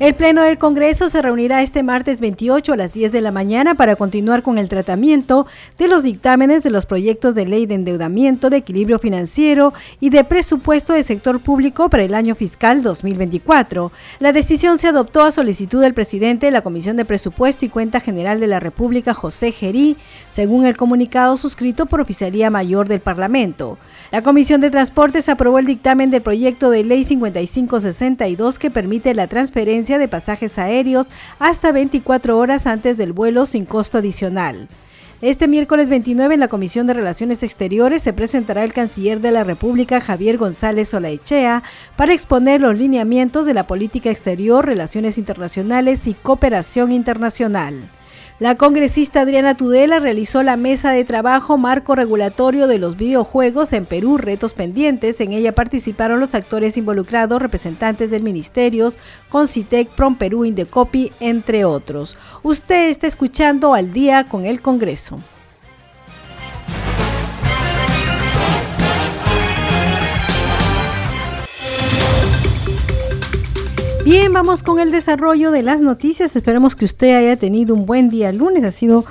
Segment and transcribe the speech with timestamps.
[0.00, 3.76] El Pleno del Congreso se reunirá este martes 28 a las 10 de la mañana
[3.76, 5.46] para continuar con el tratamiento
[5.78, 10.24] de los dictámenes de los proyectos de ley de endeudamiento, de equilibrio financiero y de
[10.24, 13.92] presupuesto del sector público para el año fiscal 2024.
[14.18, 18.00] La decisión se adoptó a solicitud del presidente de la Comisión de Presupuesto y Cuenta
[18.00, 19.96] General de la República, José Gerí,
[20.32, 23.78] según el comunicado suscrito por Oficialía Mayor del Parlamento.
[24.10, 29.28] La Comisión de Transportes aprobó el dictamen del proyecto de ley 5562 que permite la
[29.28, 31.06] transferencia de pasajes aéreos
[31.38, 34.68] hasta 24 horas antes del vuelo sin costo adicional.
[35.20, 39.44] Este miércoles 29 en la Comisión de Relaciones Exteriores se presentará el canciller de la
[39.44, 41.62] República Javier González Olaechea
[41.96, 47.80] para exponer los lineamientos de la política exterior, relaciones internacionales y cooperación internacional.
[48.40, 53.86] La congresista Adriana Tudela realizó la mesa de trabajo marco regulatorio de los videojuegos en
[53.86, 55.20] Perú, retos pendientes.
[55.20, 62.16] En ella participaron los actores involucrados, representantes del ministerios, Concitec, Prom Perú, Indecopi, entre otros.
[62.42, 65.20] Usted está escuchando al día con el Congreso.
[74.04, 76.36] Bien, vamos con el desarrollo de las noticias.
[76.36, 78.62] Esperemos que usted haya tenido un buen día lunes.
[78.62, 79.06] Ha sido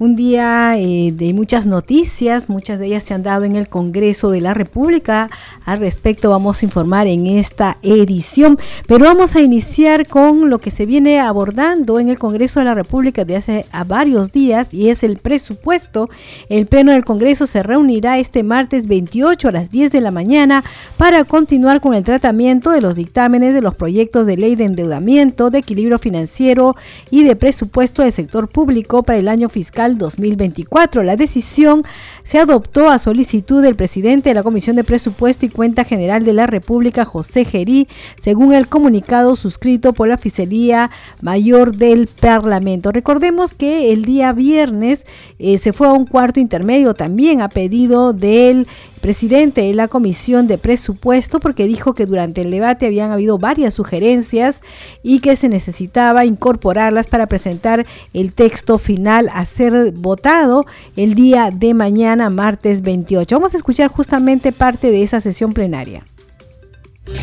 [0.00, 4.30] un día eh, de muchas noticias, muchas de ellas se han dado en el Congreso
[4.30, 5.30] de la República.
[5.64, 8.58] Al respecto vamos a informar en esta edición,
[8.88, 12.74] pero vamos a iniciar con lo que se viene abordando en el Congreso de la
[12.74, 16.08] República de hace a varios días y es el presupuesto.
[16.48, 20.64] El Pleno del Congreso se reunirá este martes 28 a las 10 de la mañana
[20.96, 25.50] para continuar con el tratamiento de los dictámenes de los proyectos de ley de endeudamiento,
[25.50, 26.74] de equilibrio financiero
[27.10, 31.02] y de presupuesto del sector público para el año fiscal 2024.
[31.02, 31.84] La decisión
[32.24, 36.32] se adoptó a solicitud del presidente de la Comisión de Presupuesto y Cuenta General de
[36.32, 37.86] la República, José Gerí,
[38.16, 40.90] según el comunicado suscrito por la Oficialía
[41.20, 42.90] Mayor del Parlamento.
[42.90, 45.06] Recordemos que el día viernes
[45.38, 48.66] eh, se fue a un cuarto intermedio también a pedido del
[49.04, 53.74] presidente de la Comisión de Presupuesto porque dijo que durante el debate habían habido varias
[53.74, 54.62] sugerencias
[55.02, 60.64] y que se necesitaba incorporarlas para presentar el texto final a ser votado
[60.96, 63.36] el día de mañana, martes 28.
[63.36, 66.06] Vamos a escuchar justamente parte de esa sesión plenaria.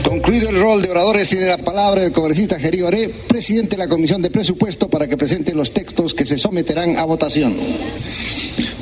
[0.04, 3.88] Concluido el rol de oradores, tiene la palabra el congresista Gerí Oré, presidente de la
[3.88, 7.58] Comisión de Presupuesto, para que presente los textos que se someterán a votación.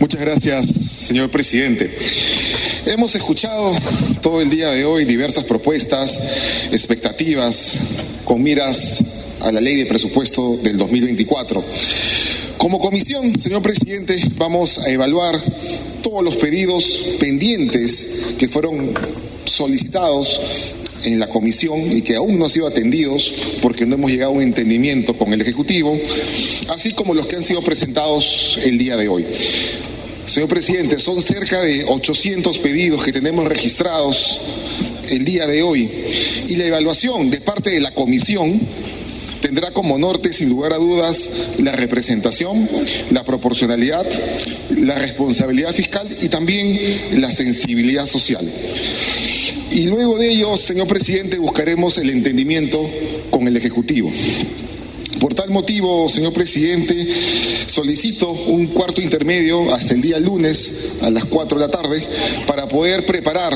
[0.01, 1.95] Muchas gracias, señor presidente.
[2.89, 3.71] Hemos escuchado
[4.19, 7.77] todo el día de hoy diversas propuestas, expectativas
[8.25, 9.03] con miras
[9.41, 11.63] a la ley de presupuesto del 2024.
[12.57, 15.39] Como comisión, señor presidente, vamos a evaluar
[16.01, 18.91] todos los pedidos pendientes que fueron
[19.45, 20.41] solicitados
[21.03, 24.35] en la comisión y que aún no han sido atendidos porque no hemos llegado a
[24.35, 25.95] un entendimiento con el Ejecutivo,
[26.69, 29.27] así como los que han sido presentados el día de hoy.
[30.29, 34.39] Señor presidente, son cerca de 800 pedidos que tenemos registrados
[35.09, 35.89] el día de hoy
[36.47, 38.61] y la evaluación de parte de la comisión
[39.41, 42.69] tendrá como norte, sin lugar a dudas, la representación,
[43.09, 44.07] la proporcionalidad,
[44.77, 46.79] la responsabilidad fiscal y también
[47.19, 48.47] la sensibilidad social.
[49.71, 52.87] Y luego de ello, señor presidente, buscaremos el entendimiento
[53.31, 54.11] con el Ejecutivo.
[55.19, 56.95] Por tal motivo, señor presidente,
[57.65, 62.01] solicito un cuarto intermedio hasta el día lunes a las 4 de la tarde
[62.47, 63.53] para poder preparar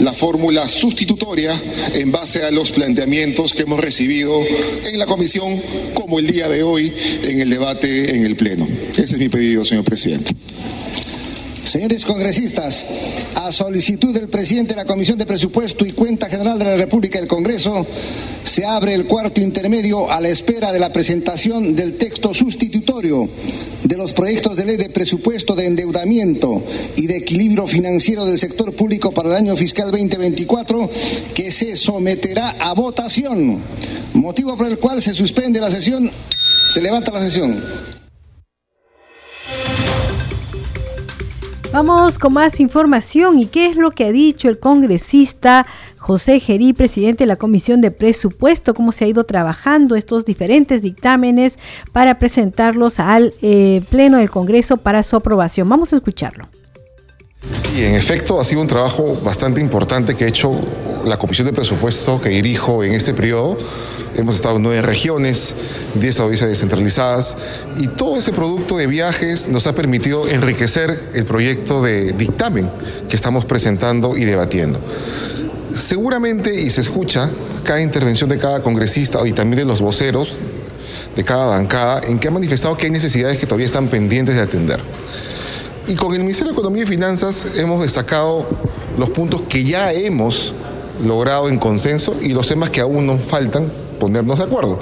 [0.00, 1.52] la fórmula sustitutoria
[1.94, 4.40] en base a los planteamientos que hemos recibido
[4.86, 5.60] en la comisión
[5.94, 6.92] como el día de hoy
[7.24, 8.68] en el debate en el Pleno.
[8.92, 10.32] Ese es mi pedido, señor presidente.
[11.66, 12.84] Señores congresistas,
[13.34, 17.18] a solicitud del presidente de la Comisión de Presupuesto y Cuenta General de la República
[17.18, 17.84] del Congreso,
[18.44, 23.28] se abre el cuarto intermedio a la espera de la presentación del texto sustitutorio
[23.82, 26.62] de los proyectos de ley de presupuesto de endeudamiento
[26.94, 30.88] y de equilibrio financiero del sector público para el año fiscal 2024
[31.34, 33.60] que se someterá a votación,
[34.14, 36.08] motivo por el cual se suspende la sesión,
[36.72, 37.60] se levanta la sesión.
[41.76, 45.66] Vamos con más información y qué es lo que ha dicho el congresista
[45.98, 50.80] José Gerí, presidente de la Comisión de Presupuesto, cómo se ha ido trabajando estos diferentes
[50.80, 51.58] dictámenes
[51.92, 55.68] para presentarlos al eh, Pleno del Congreso para su aprobación.
[55.68, 56.48] Vamos a escucharlo.
[57.58, 60.52] Sí, en efecto ha sido un trabajo bastante importante que ha hecho
[61.06, 63.56] la Comisión de Presupuesto que dirijo en este periodo.
[64.16, 65.54] Hemos estado en nueve regiones,
[65.94, 67.36] diez audiencias descentralizadas
[67.76, 72.68] y todo ese producto de viajes nos ha permitido enriquecer el proyecto de dictamen
[73.08, 74.78] que estamos presentando y debatiendo.
[75.74, 77.30] Seguramente, y se escucha,
[77.64, 80.36] cada intervención de cada congresista y también de los voceros
[81.14, 84.42] de cada bancada en que ha manifestado que hay necesidades que todavía están pendientes de
[84.42, 84.80] atender.
[85.88, 88.44] Y con el Ministerio de Economía y Finanzas hemos destacado
[88.98, 90.52] los puntos que ya hemos
[91.04, 94.80] logrado en consenso y los temas que aún nos faltan ponernos de acuerdo.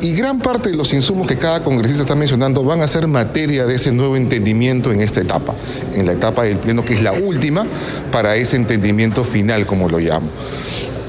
[0.00, 3.64] Y gran parte de los insumos que cada congresista está mencionando van a ser materia
[3.66, 5.54] de ese nuevo entendimiento en esta etapa,
[5.94, 7.66] en la etapa del Pleno, que es la última
[8.12, 10.28] para ese entendimiento final, como lo llamo.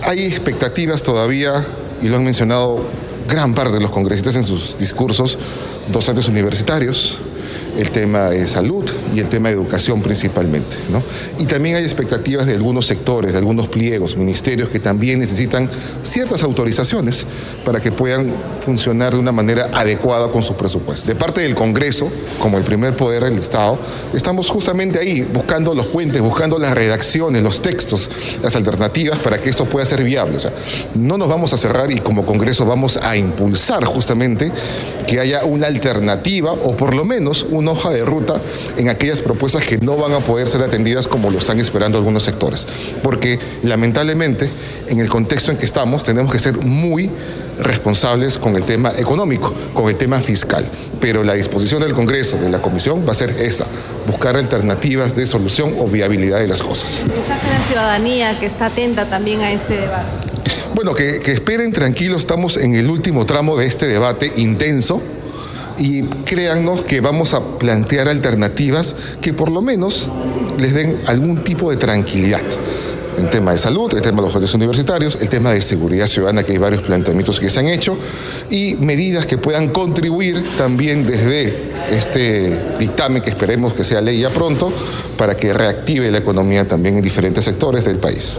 [0.06, 1.64] Hay expectativas todavía,
[2.02, 2.84] y lo han mencionado
[3.28, 5.38] gran parte de los congresistas en sus discursos,
[5.92, 7.20] docentes universitarios,
[7.78, 8.84] el tema de salud
[9.14, 10.78] y el tema de educación principalmente.
[11.38, 15.70] Y también hay expectativas de algunos sectores, de algunos pliegos, ministerios que también necesitan
[16.04, 17.26] ciertas autorizaciones
[17.66, 18.32] para que puedan
[18.66, 21.08] funcionar de una manera adecuada con su presupuesto.
[21.08, 23.78] De parte del Congreso, como el primer poder del Estado,
[24.14, 28.10] estamos justamente ahí buscando los puentes, buscando las redacciones, los textos,
[28.42, 30.38] las alternativas para que eso pueda ser viable.
[30.38, 30.52] O sea,
[30.96, 34.52] no nos vamos a cerrar y como Congreso vamos a impulsar justamente
[35.08, 38.42] que haya una alternativa o por lo menos una hoja de ruta
[38.78, 42.24] en aquellas propuestas que no van a poder ser atendidas como lo están esperando algunos
[42.24, 42.68] sectores.
[43.04, 44.50] Porque lamentablemente,
[44.88, 47.10] en el contexto en que estamos, tenemos que ser muy
[47.60, 50.66] responsables con el tema económico, con el tema fiscal.
[51.00, 53.66] Pero la disposición del Congreso, de la Comisión, va a ser esa,
[54.08, 57.04] buscar alternativas de solución o viabilidad de las cosas.
[57.08, 60.10] mensaje la ciudadanía que está atenta también a este debate?
[60.76, 65.02] Bueno, que, que esperen tranquilos, estamos en el último tramo de este debate intenso
[65.80, 70.10] y créannos que vamos a plantear alternativas que por lo menos
[70.60, 72.42] les den algún tipo de tranquilidad.
[73.18, 76.44] El tema de salud, el tema de los colegios universitarios, el tema de seguridad ciudadana,
[76.44, 77.98] que hay varios planteamientos que se han hecho,
[78.50, 81.54] y medidas que puedan contribuir también desde
[81.92, 84.72] este dictamen, que esperemos que sea ley ya pronto,
[85.18, 88.38] para que reactive la economía también en diferentes sectores del país.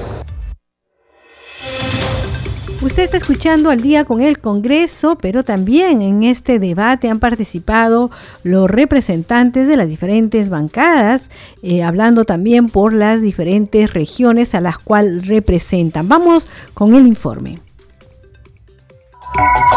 [2.83, 8.11] Usted está escuchando al día con el Congreso, pero también en este debate han participado
[8.43, 11.29] los representantes de las diferentes bancadas,
[11.63, 16.09] eh, hablando también por las diferentes regiones a las cuales representan.
[16.09, 17.59] Vamos con el informe.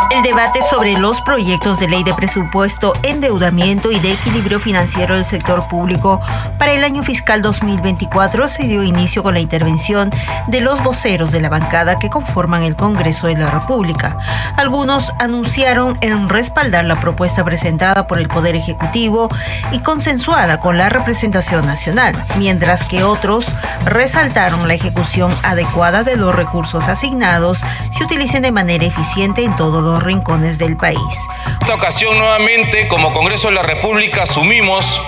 [0.09, 5.25] El debate sobre los proyectos de ley de presupuesto, endeudamiento y de equilibrio financiero del
[5.25, 6.19] sector público
[6.59, 10.11] para el año fiscal 2024 se dio inicio con la intervención
[10.47, 14.17] de los voceros de la bancada que conforman el Congreso de la República.
[14.55, 19.29] Algunos anunciaron en respaldar la propuesta presentada por el Poder Ejecutivo
[19.71, 23.53] y consensuada con la representación nacional, mientras que otros
[23.85, 29.83] resaltaron la ejecución adecuada de los recursos asignados se utilicen de manera eficiente en todos
[29.83, 31.27] los rincones del país.
[31.45, 35.01] En esta ocasión nuevamente como Congreso de la República asumimos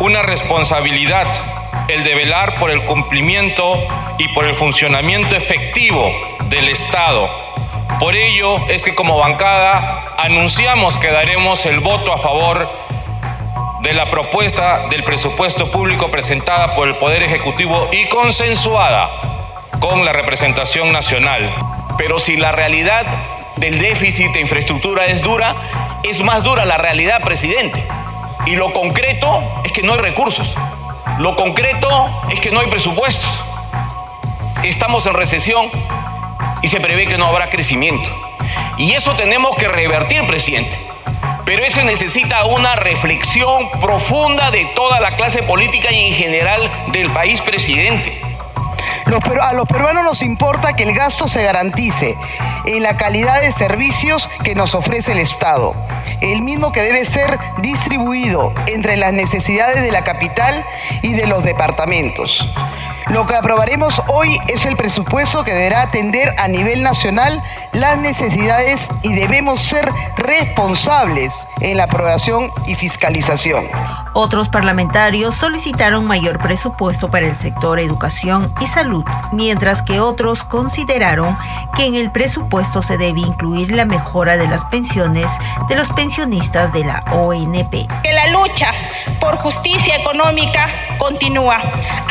[0.00, 1.26] una responsabilidad,
[1.88, 3.74] el de velar por el cumplimiento
[4.18, 6.10] y por el funcionamiento efectivo
[6.48, 7.28] del Estado.
[7.98, 12.70] Por ello es que como bancada anunciamos que daremos el voto a favor
[13.82, 19.10] de la propuesta del presupuesto público presentada por el Poder Ejecutivo y consensuada
[19.80, 21.54] con la representación nacional.
[21.98, 25.54] Pero si la realidad del déficit de infraestructura es dura,
[26.02, 27.86] es más dura la realidad, presidente.
[28.46, 30.56] Y lo concreto es que no hay recursos.
[31.18, 33.28] Lo concreto es que no hay presupuestos.
[34.64, 35.70] Estamos en recesión
[36.62, 38.08] y se prevé que no habrá crecimiento.
[38.78, 40.78] Y eso tenemos que revertir, presidente.
[41.44, 47.12] Pero eso necesita una reflexión profunda de toda la clase política y en general del
[47.12, 48.29] país, presidente
[49.06, 52.16] a los peruanos nos importa que el gasto se garantice
[52.66, 55.74] en la calidad de servicios que nos ofrece el Estado,
[56.20, 60.64] el mismo que debe ser distribuido entre las necesidades de la capital
[61.02, 62.48] y de los departamentos.
[63.08, 67.42] Lo que aprobaremos hoy es el presupuesto que deberá atender a nivel nacional
[67.72, 73.68] las necesidades y debemos ser responsables en la aprobación y fiscalización.
[74.12, 81.36] Otros parlamentarios solicitaron mayor presupuesto para el sector educación y salud, mientras que otros consideraron
[81.76, 85.30] que en el presupuesto se debe incluir la mejora de las pensiones
[85.68, 87.70] de los pensionistas de la ONP.
[88.02, 88.72] Que la lucha
[89.20, 91.60] por justicia económica continúa.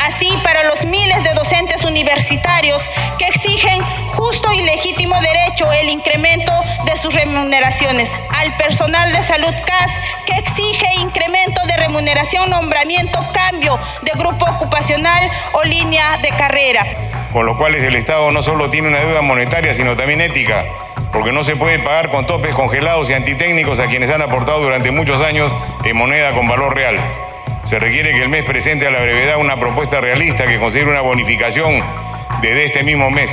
[0.00, 2.82] Así, para los miles de docentes universitarios
[3.18, 3.82] que exigen
[4.14, 6.52] justo y legítimo derecho el incremento
[6.84, 8.12] de sus remuneraciones.
[8.30, 15.30] Al personal de salud CAS que exige incremento de remuneración, nombramiento, cambio de grupo ocupacional
[15.52, 16.86] o línea de carrera.
[17.32, 20.64] Con lo cual el Estado no solo tiene una deuda monetaria, sino también ética,
[21.12, 24.90] porque no se puede pagar con topes congelados y antitécnicos a quienes han aportado durante
[24.90, 25.52] muchos años
[25.84, 27.29] en moneda con valor real.
[27.64, 31.02] Se requiere que el mes presente a la brevedad una propuesta realista que considere una
[31.02, 32.09] bonificación
[32.40, 33.30] desde este mismo mes.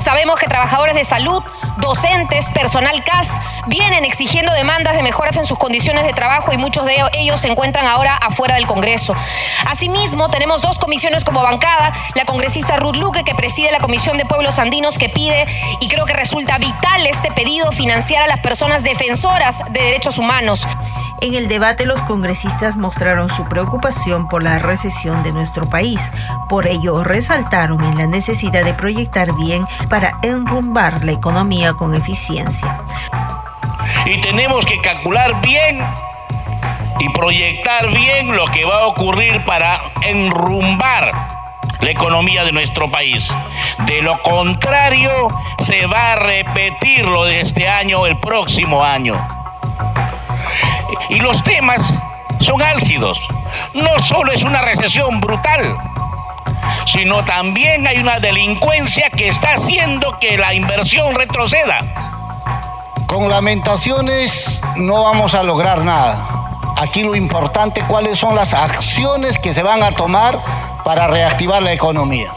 [0.00, 1.42] Sabemos que trabajadores de salud,
[1.78, 3.28] docentes, personal CAS
[3.66, 7.48] vienen exigiendo demandas de mejoras en sus condiciones de trabajo y muchos de ellos se
[7.48, 9.14] encuentran ahora afuera del Congreso.
[9.66, 14.24] Asimismo, tenemos dos comisiones como bancada, la congresista Ruth Luque que preside la Comisión de
[14.24, 15.46] Pueblos Andinos que pide
[15.80, 20.66] y creo que resulta vital este pedido financiar a las personas defensoras de derechos humanos.
[21.20, 26.00] En el debate los congresistas mostraron su preocupación por la recesión de nuestro país.
[26.48, 32.80] Por ello resaltaron en la necesidad de proyectar bien para enrumbar la economía con eficiencia.
[34.04, 35.84] Y tenemos que calcular bien
[36.98, 41.12] y proyectar bien lo que va a ocurrir para enrumbar
[41.80, 43.28] la economía de nuestro país.
[43.86, 49.16] De lo contrario, se va a repetir lo de este año el próximo año.
[51.10, 51.94] Y los temas
[52.40, 53.20] son álgidos.
[53.74, 55.76] No solo es una recesión brutal,
[56.86, 61.78] sino también hay una delincuencia que está haciendo que la inversión retroceda.
[63.06, 66.46] Con lamentaciones no vamos a lograr nada.
[66.76, 70.38] Aquí lo importante, cuáles son las acciones que se van a tomar
[70.84, 72.28] para reactivar la economía.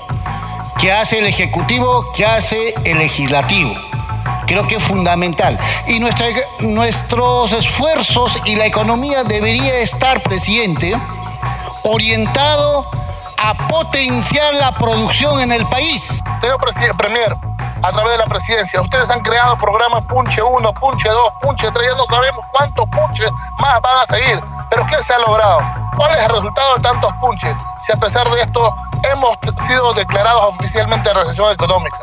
[0.79, 2.05] ¿Qué hace el Ejecutivo?
[2.13, 3.73] ¿Qué hace el Legislativo?
[4.47, 5.59] Creo que es fundamental.
[5.87, 10.95] Y nuestros esfuerzos y la economía debería estar, presidente,
[11.83, 12.89] orientado
[13.41, 16.21] a potenciar la producción en el país.
[16.41, 16.57] Señor
[16.97, 17.35] Premier,
[17.81, 21.91] a través de la presidencia, ustedes han creado programas Punche 1, Punche 2, Punche 3,
[21.91, 24.43] ya no sabemos cuántos punches más van a seguir.
[24.69, 25.59] Pero ¿qué se ha logrado?
[25.95, 27.55] ¿Cuál es el resultado de tantos punches?
[27.85, 31.97] Si a pesar de esto hemos sido declarados oficialmente en recesión económica.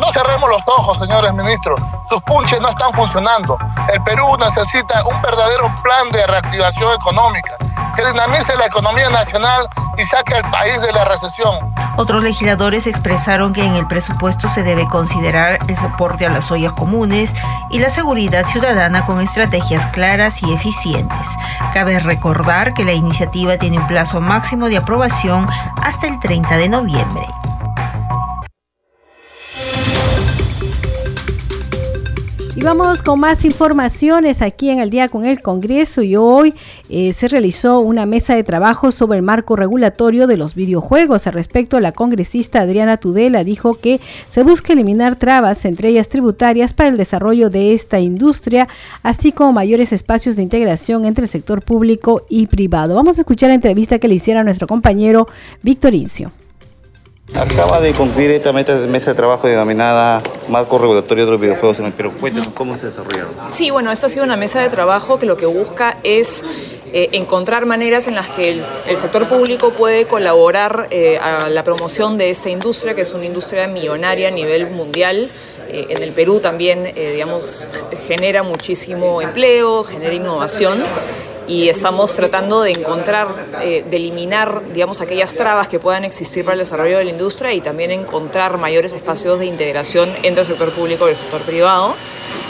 [0.00, 1.78] No cerremos los ojos, señores ministros.
[2.08, 3.58] Sus punches no están funcionando.
[3.92, 7.58] El Perú necesita un verdadero plan de reactivación económica
[7.94, 11.74] que dinamice la economía nacional y saque al país de la recesión.
[11.98, 16.72] Otros legisladores expresaron que en el presupuesto se debe considerar el soporte a las ollas
[16.72, 17.34] comunes
[17.68, 21.28] y la seguridad ciudadana con estrategias claras y eficientes.
[21.74, 25.46] Cabe recordar que la iniciativa tiene un plazo máximo de aprobación
[25.82, 27.26] hasta el 30 de noviembre.
[32.56, 36.52] Y vamos con más informaciones aquí en el día con el Congreso y hoy
[36.88, 41.28] eh, se realizó una mesa de trabajo sobre el marco regulatorio de los videojuegos.
[41.28, 46.74] Al respecto, la congresista Adriana Tudela dijo que se busca eliminar trabas, entre ellas tributarias,
[46.74, 48.66] para el desarrollo de esta industria,
[49.04, 52.96] así como mayores espacios de integración entre el sector público y privado.
[52.96, 55.28] Vamos a escuchar la entrevista que le hiciera a nuestro compañero
[55.62, 56.32] Víctor Incio.
[57.34, 61.92] Acaba de concluir esta mesa de trabajo denominada Marco Regulatorio de los Videojuegos en el
[61.92, 62.12] Perú.
[62.18, 63.30] Cuéntanos cómo se ha desarrollado.
[63.50, 66.42] Sí, bueno, esto ha sido una mesa de trabajo que lo que busca es
[66.92, 72.18] eh, encontrar maneras en las que el, sector público puede colaborar eh, a la promoción
[72.18, 75.30] de esta industria, que es una industria millonaria a nivel mundial.
[75.68, 77.68] Eh, en el Perú también, digamos,
[78.08, 80.82] genera muchísimo empleo, genera innovación
[81.48, 83.28] y estamos tratando de encontrar,
[83.62, 87.52] eh, de eliminar, digamos, aquellas trabas que puedan existir para el desarrollo de la industria
[87.52, 91.94] y también encontrar mayores espacios de integración entre el sector público y el sector privado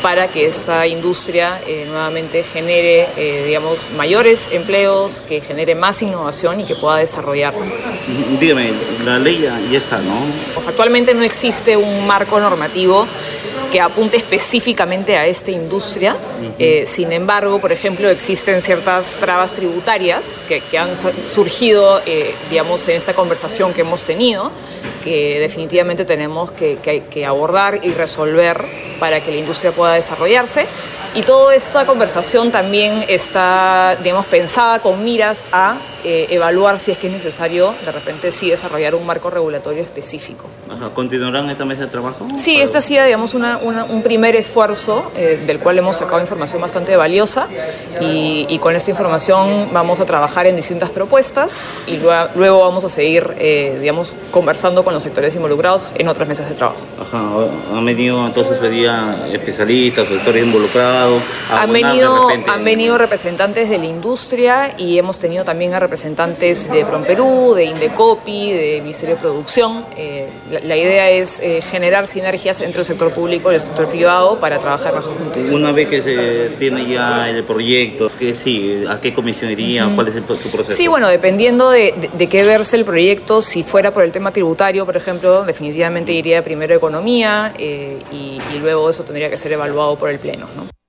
[0.02, 6.60] para que esta industria eh, nuevamente genere, eh, digamos, mayores empleos, que genere más innovación
[6.60, 7.74] y que pueda desarrollarse.
[8.38, 8.72] Dígame,
[9.04, 10.14] la ley ya está, ¿no?
[10.54, 13.06] Pues actualmente no existe un marco normativo
[13.70, 16.16] que apunte específicamente a esta industria.
[16.58, 22.96] Eh, sin embargo, por ejemplo, existen ciertas trabas tributarias que, han surgido, eh, digamos, en
[22.96, 24.50] esta conversación que hemos tenido,
[25.04, 28.64] que definitivamente tenemos que, que abordar y resolver
[28.98, 30.66] para que la industria pueda desarrollarse.
[31.12, 36.98] Y toda esta conversación también está, digamos, pensada con miras a eh, evaluar si es
[36.98, 40.46] que es necesario, de repente, sí desarrollar un marco regulatorio específico.
[40.94, 42.28] ¿Continuarán esta mesa de trabajo?
[42.36, 46.96] Sí, esta ha sido, digamos, un primer esfuerzo eh, del cual hemos sacado información bastante
[46.96, 47.48] valiosa
[48.00, 53.34] y, con esta información vamos a trabajar en distintas propuestas y luego, vamos a seguir,
[53.38, 56.78] eh, digamos, conversando con los sectores involucrados en otras mesas de trabajo.
[57.00, 57.22] Ajá,
[57.74, 61.22] ¿han venido entonces hoy día especialistas, sectores involucrados?
[61.50, 66.84] Han venido, han venido representantes de la industria y hemos tenido también a representantes de
[66.84, 69.84] Promperú, de Indecopi, de Ministerio de Producción.
[69.96, 70.28] Eh,
[70.62, 75.10] la, idea es generar sinergias entre el sector público el sector privado para trabajar bajo
[75.10, 75.50] juntos.
[75.50, 79.90] Una vez que se tiene ya el proyecto, ¿qué sí, ¿a qué comisión iría?
[79.94, 80.70] ¿Cuál es el, proceso?
[80.70, 84.86] Sí, bueno, dependiendo de, de, qué verse el proyecto, si fuera por el tema tributario,
[84.86, 89.96] por ejemplo, definitivamente iría primero Economía eh, y, y luego eso tendría que ser evaluado
[89.96, 90.46] por el Pleno.
[90.56, 90.79] ¿no?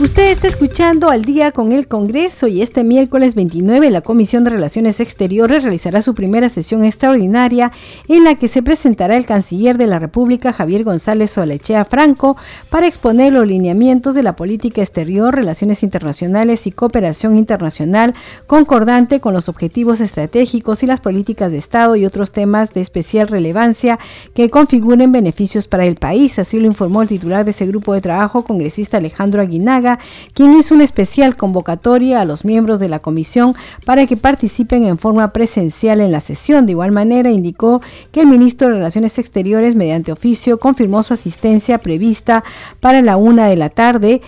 [0.00, 4.50] Usted está escuchando al día con el Congreso y este miércoles 29 la Comisión de
[4.50, 7.72] Relaciones Exteriores realizará su primera sesión extraordinaria
[8.06, 12.36] en la que se presentará el canciller de la República Javier González Olechea Franco
[12.70, 18.14] para exponer los lineamientos de la política exterior, relaciones internacionales y cooperación internacional
[18.46, 23.26] concordante con los objetivos estratégicos y las políticas de Estado y otros temas de especial
[23.26, 23.98] relevancia
[24.32, 28.00] que configuren beneficios para el país, así lo informó el titular de ese grupo de
[28.00, 29.87] trabajo, congresista Alejandro Aguinaga
[30.34, 33.54] quien hizo una especial convocatoria a los miembros de la comisión
[33.86, 36.66] para que participen en forma presencial en la sesión.
[36.66, 37.80] De igual manera, indicó
[38.12, 42.44] que el ministro de Relaciones Exteriores, mediante oficio, confirmó su asistencia prevista
[42.80, 44.20] para la una de la tarde,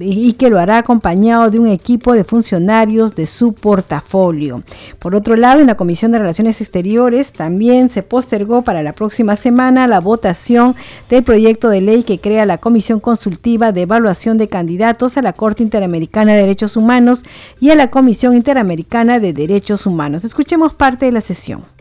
[0.00, 4.62] y que lo hará acompañado de un equipo de funcionarios de su portafolio.
[4.98, 9.36] Por otro lado, en la Comisión de Relaciones Exteriores también se postergó para la próxima
[9.36, 10.74] semana la votación
[11.10, 15.32] del proyecto de ley que crea la Comisión Consultiva de Evaluación de Candidatos a la
[15.32, 17.24] Corte Interamericana de Derechos Humanos
[17.60, 20.24] y a la Comisión Interamericana de Derechos Humanos.
[20.24, 21.77] Escuchemos parte de la sesión.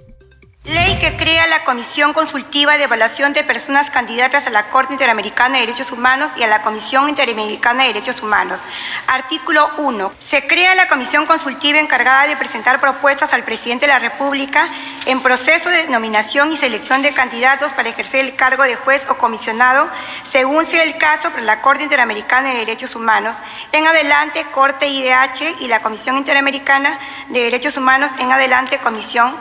[0.67, 5.55] Ley que crea la Comisión Consultiva de Evaluación de Personas Candidatas a la Corte Interamericana
[5.55, 8.59] de Derechos Humanos y a la Comisión Interamericana de Derechos Humanos.
[9.07, 10.11] Artículo 1.
[10.19, 14.67] Se crea la Comisión Consultiva encargada de presentar propuestas al Presidente de la República
[15.05, 19.17] en proceso de nominación y selección de candidatos para ejercer el cargo de juez o
[19.17, 19.89] comisionado,
[20.23, 23.37] según sea el caso para la Corte Interamericana de Derechos Humanos,
[23.71, 26.99] en adelante Corte IDH y la Comisión Interamericana
[27.29, 29.33] de Derechos Humanos, en adelante Comisión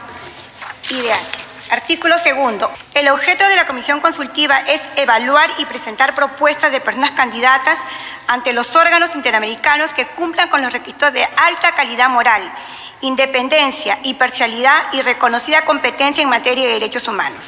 [0.90, 1.18] Ideal.
[1.72, 2.70] Artículo segundo.
[2.94, 7.77] El objeto de la comisión consultiva es evaluar y presentar propuestas de personas candidatas
[8.29, 12.42] ante los órganos interamericanos que cumplan con los requisitos de alta calidad moral,
[13.01, 17.46] independencia, imparcialidad y reconocida competencia en materia de derechos humanos.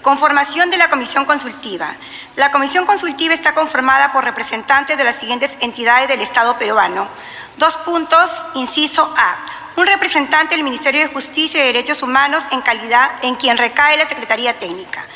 [0.00, 1.96] Conformación de la comisión consultiva.
[2.36, 7.08] La comisión consultiva está conformada por representantes de las siguientes entidades del Estado peruano.
[7.56, 13.12] Dos puntos, inciso A un representante del Ministerio de Justicia y Derechos Humanos en calidad
[13.22, 15.06] en quien recae la Secretaría Técnica.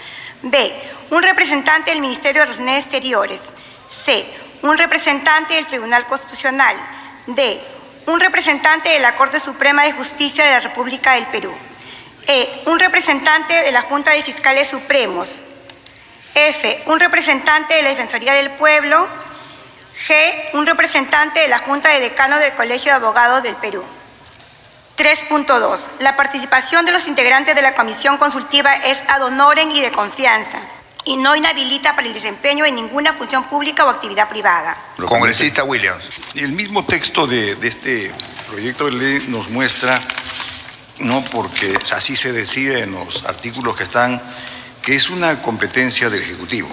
[0.42, 0.72] B.
[1.11, 3.40] Un representante del Ministerio de Relaciones Exteriores.
[3.88, 4.25] C.
[4.62, 6.77] Un representante del Tribunal Constitucional.
[7.27, 7.61] D.
[8.07, 11.53] Un representante de la Corte Suprema de Justicia de la República del Perú.
[12.29, 12.62] E.
[12.66, 15.42] Un representante de la Junta de Fiscales Supremos.
[16.37, 16.85] F.
[16.87, 19.09] Un representante de la Defensoría del Pueblo.
[20.07, 20.51] G.
[20.53, 23.85] Un representante de la Junta de Decanos del Colegio de Abogados del Perú.
[24.96, 25.88] 3.2.
[26.00, 30.61] La participación de los integrantes de la comisión consultiva es ad honorem y de confianza
[31.05, 34.76] y no inhabilita para el desempeño de ninguna función pública o actividad privada.
[35.05, 36.11] Congresista Williams.
[36.35, 38.12] El mismo texto de, este
[38.48, 40.00] proyecto de ley nos muestra,
[40.98, 44.22] no porque así se decide en los artículos que están,
[44.83, 46.70] que es una competencia del Ejecutivo.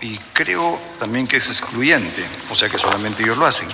[0.00, 3.68] Y creo también que es excluyente, o sea que solamente ellos lo hacen.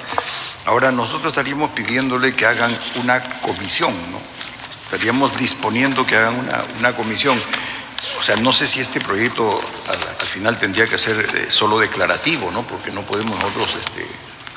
[0.65, 2.71] Ahora nosotros estaríamos pidiéndole que hagan
[3.03, 4.21] una comisión, ¿no?
[4.85, 6.35] Estaríamos disponiendo que hagan
[6.79, 7.41] una, comisión.
[8.21, 9.49] O sea, no sé si este proyecto
[9.89, 12.63] al, final tendría que ser eh, solo declarativo, ¿no?
[12.63, 14.07] Porque no podemos nosotros este,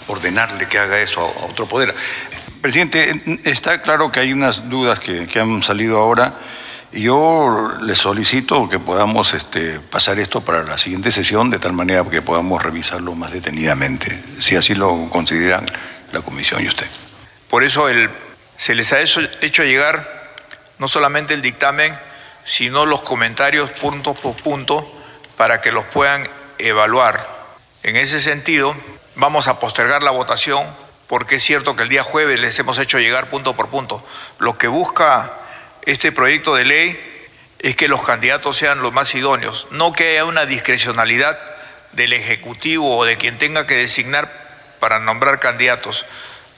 [0.07, 1.95] ordenarle que haga eso a, otro poder.
[2.61, 6.33] Presidente, está claro que hay unas dudas que, han salido ahora.
[6.91, 12.05] Yo le solicito que podamos este, pasar esto para la siguiente sesión de tal manera
[12.09, 15.65] que podamos revisarlo más detenidamente, si así lo consideran
[16.15, 16.87] la comisión y usted.
[17.49, 17.87] Por eso
[18.57, 20.33] se les ha hecho, llegar
[20.79, 21.97] no solamente el dictamen,
[22.43, 24.91] sino los comentarios punto por punto
[25.37, 27.27] para que los puedan evaluar.
[27.83, 28.75] En ese sentido,
[29.15, 30.65] vamos a postergar la votación
[31.07, 34.03] porque es cierto que el día jueves les hemos hecho llegar punto por punto.
[34.39, 35.33] Lo que busca
[35.83, 37.27] este proyecto de ley
[37.59, 41.37] es que los candidatos sean los más idóneos, no que haya una discrecionalidad
[41.91, 44.44] del Ejecutivo o de quien tenga que designar
[44.79, 46.05] para nombrar candidatos,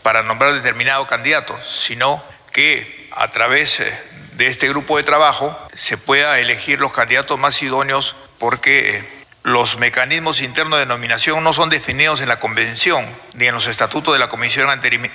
[0.03, 3.99] para nombrar determinado candidato, sino que a través eh,
[4.34, 9.10] de este grupo de trabajo se pueda elegir los candidatos más idóneos porque eh,
[9.43, 14.13] los mecanismos internos de nominación no son definidos en la Convención ni en los estatutos
[14.13, 14.69] de la Comisión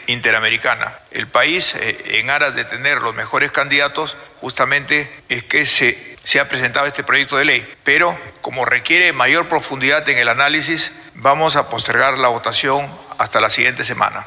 [0.07, 0.99] Interamericana.
[1.11, 6.41] El país, eh, en aras de tener los mejores candidatos, justamente es que se se
[6.41, 11.55] ha presentado este proyecto de ley, pero como requiere mayor profundidad en el análisis, vamos
[11.55, 14.27] a postergar la votación hasta la siguiente semana.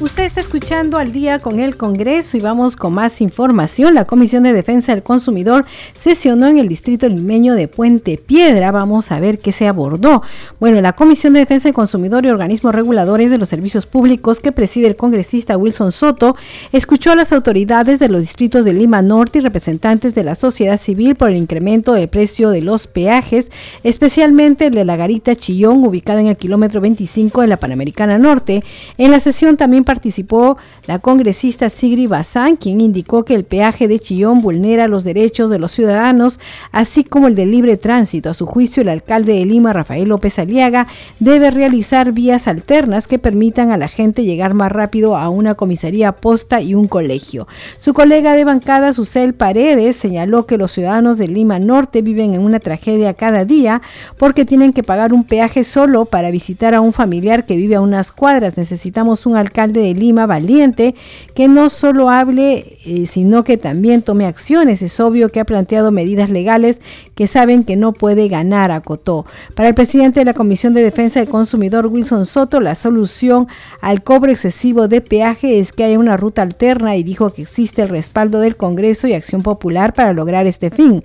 [0.00, 3.94] Usted está escuchando al día con el Congreso y vamos con más información.
[3.94, 5.66] La Comisión de Defensa del Consumidor
[5.98, 8.70] sesionó en el distrito limeño de Puente Piedra.
[8.70, 10.22] Vamos a ver qué se abordó.
[10.60, 14.52] Bueno, la Comisión de Defensa del Consumidor y organismos reguladores de los servicios públicos que
[14.52, 16.36] preside el congresista Wilson Soto
[16.70, 20.78] escuchó a las autoridades de los distritos de Lima Norte y representantes de la sociedad
[20.78, 23.50] civil por el incremento del precio de los peajes,
[23.82, 28.62] especialmente el de la Garita Chillón, ubicada en el kilómetro 25 de la Panamericana Norte.
[28.96, 33.98] En la sesión también participó la congresista Sigri Bazán, quien indicó que el peaje de
[33.98, 36.40] Chillón vulnera los derechos de los ciudadanos,
[36.72, 38.28] así como el de libre tránsito.
[38.28, 40.88] A su juicio, el alcalde de Lima, Rafael López Aliaga,
[41.20, 46.12] debe realizar vías alternas que permitan a la gente llegar más rápido a una comisaría
[46.12, 47.48] posta y un colegio.
[47.78, 52.42] Su colega de bancada, Susel Paredes, señaló que los ciudadanos de Lima Norte viven en
[52.42, 53.80] una tragedia cada día
[54.18, 57.80] porque tienen que pagar un peaje solo para visitar a un familiar que vive a
[57.80, 58.58] unas cuadras.
[58.58, 60.94] Necesitamos un alcalde de Lima valiente
[61.34, 64.82] que no solo hable, eh, sino que también tome acciones.
[64.82, 66.80] Es obvio que ha planteado medidas legales
[67.14, 69.26] que saben que no puede ganar, acotó.
[69.54, 73.48] Para el presidente de la Comisión de Defensa del Consumidor, Wilson Soto, la solución
[73.80, 77.82] al cobro excesivo de peaje es que haya una ruta alterna y dijo que existe
[77.82, 81.02] el respaldo del Congreso y Acción Popular para lograr este fin.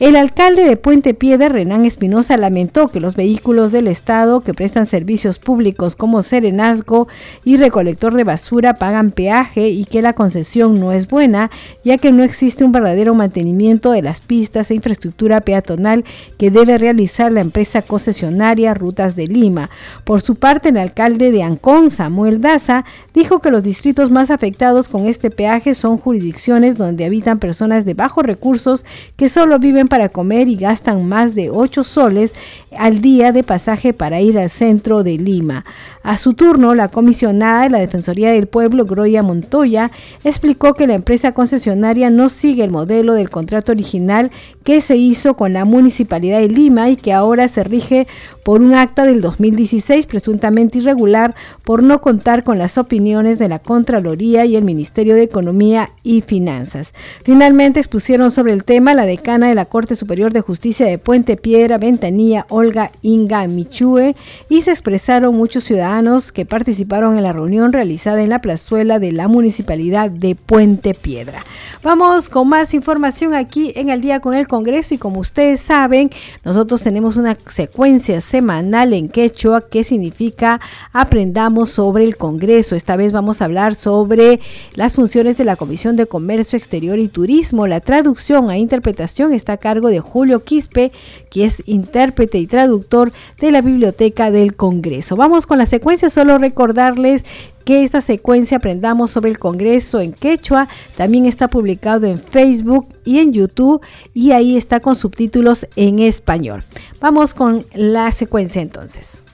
[0.00, 4.86] El alcalde de Puente Piedra, Renán Espinosa, lamentó que los vehículos del Estado que prestan
[4.86, 7.06] servicios públicos como serenazgo
[7.44, 11.52] y recolector de basura pagan peaje y que la concesión no es buena,
[11.84, 16.04] ya que no existe un verdadero mantenimiento de las pistas e infraestructura peatonal
[16.38, 19.70] que debe realizar la empresa concesionaria Rutas de Lima.
[20.02, 24.88] Por su parte, el alcalde de Ancón, Samuel Daza, dijo que los distritos más afectados
[24.88, 30.08] con este peaje son jurisdicciones donde habitan personas de bajos recursos que solo viven para
[30.08, 32.34] comer y gastan más de 8 soles
[32.76, 35.64] al día de pasaje para ir al centro de Lima.
[36.02, 39.90] A su turno, la comisionada de la Defensoría del Pueblo, Groya Montoya,
[40.22, 44.30] explicó que la empresa concesionaria no sigue el modelo del contrato original
[44.64, 48.06] que se hizo con la Municipalidad de Lima y que ahora se rige
[48.44, 53.58] por un acta del 2016 presuntamente irregular por no contar con las opiniones de la
[53.58, 56.92] Contraloría y el Ministerio de Economía y Finanzas.
[57.24, 61.36] Finalmente expusieron sobre el tema la decana de la Corte Superior de Justicia de Puente
[61.36, 64.14] Piedra, Ventanilla, Olga Inga Michue,
[64.48, 69.10] y se expresaron muchos ciudadanos que participaron en la reunión realizada en la plazuela de
[69.10, 71.44] la Municipalidad de Puente Piedra.
[71.82, 76.08] Vamos con más información aquí en el día con el Congreso y como ustedes saben,
[76.44, 80.60] nosotros tenemos una secuencia semanal en quechua que significa
[80.92, 82.76] aprendamos sobre el Congreso.
[82.76, 84.38] Esta vez vamos a hablar sobre
[84.76, 87.66] las funciones de la Comisión de Comercio Exterior y Turismo.
[87.66, 90.92] La traducción e interpretación está cargo de Julio Quispe,
[91.30, 95.16] que es intérprete y traductor de la Biblioteca del Congreso.
[95.16, 97.24] Vamos con la secuencia, solo recordarles
[97.64, 103.20] que esta secuencia aprendamos sobre el Congreso en quechua también está publicado en Facebook y
[103.20, 103.80] en YouTube
[104.12, 106.62] y ahí está con subtítulos en español.
[107.00, 109.24] Vamos con la secuencia entonces.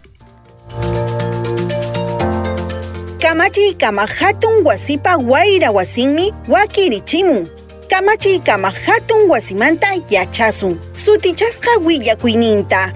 [3.19, 7.49] Kamachi kamahatun wasipa waira wasinmi wakirichimu
[7.91, 10.77] kamachi kama hatun wasimanta yachasun.
[10.95, 12.93] Sutichasqa willakuininta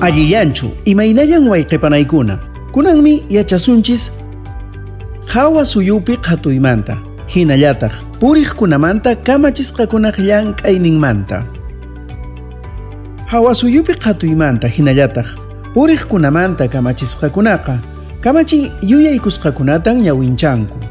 [0.00, 2.38] Alliyanchu imaynayan wayqipanaykuna
[2.72, 4.12] kunanmi yachasunchis
[5.26, 6.96] hawa suyupi qhatuymanta
[7.34, 11.44] hinallataq puriqkunamanta kamachisqakunaq llank'ayninmanta
[13.26, 15.26] hawa suyupi qhatuymanta hinallataq
[15.74, 17.78] puriqkunamanta kamachisqakunaqa
[18.20, 20.89] kamachi yuyaykusqakunatan ñawinchanku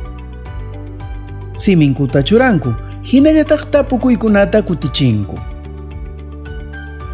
[1.62, 2.72] siminkuta churanku
[3.10, 5.38] hinallataq tapukuykunata kutichinku.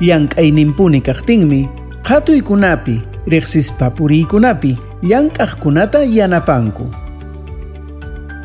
[0.05, 1.59] Llank'ayninpuni kaqtinmi
[2.07, 2.95] qhatuykunapi
[3.33, 4.71] riqsispa puriykunapi
[5.09, 6.85] llank'aqkunata yanapanku.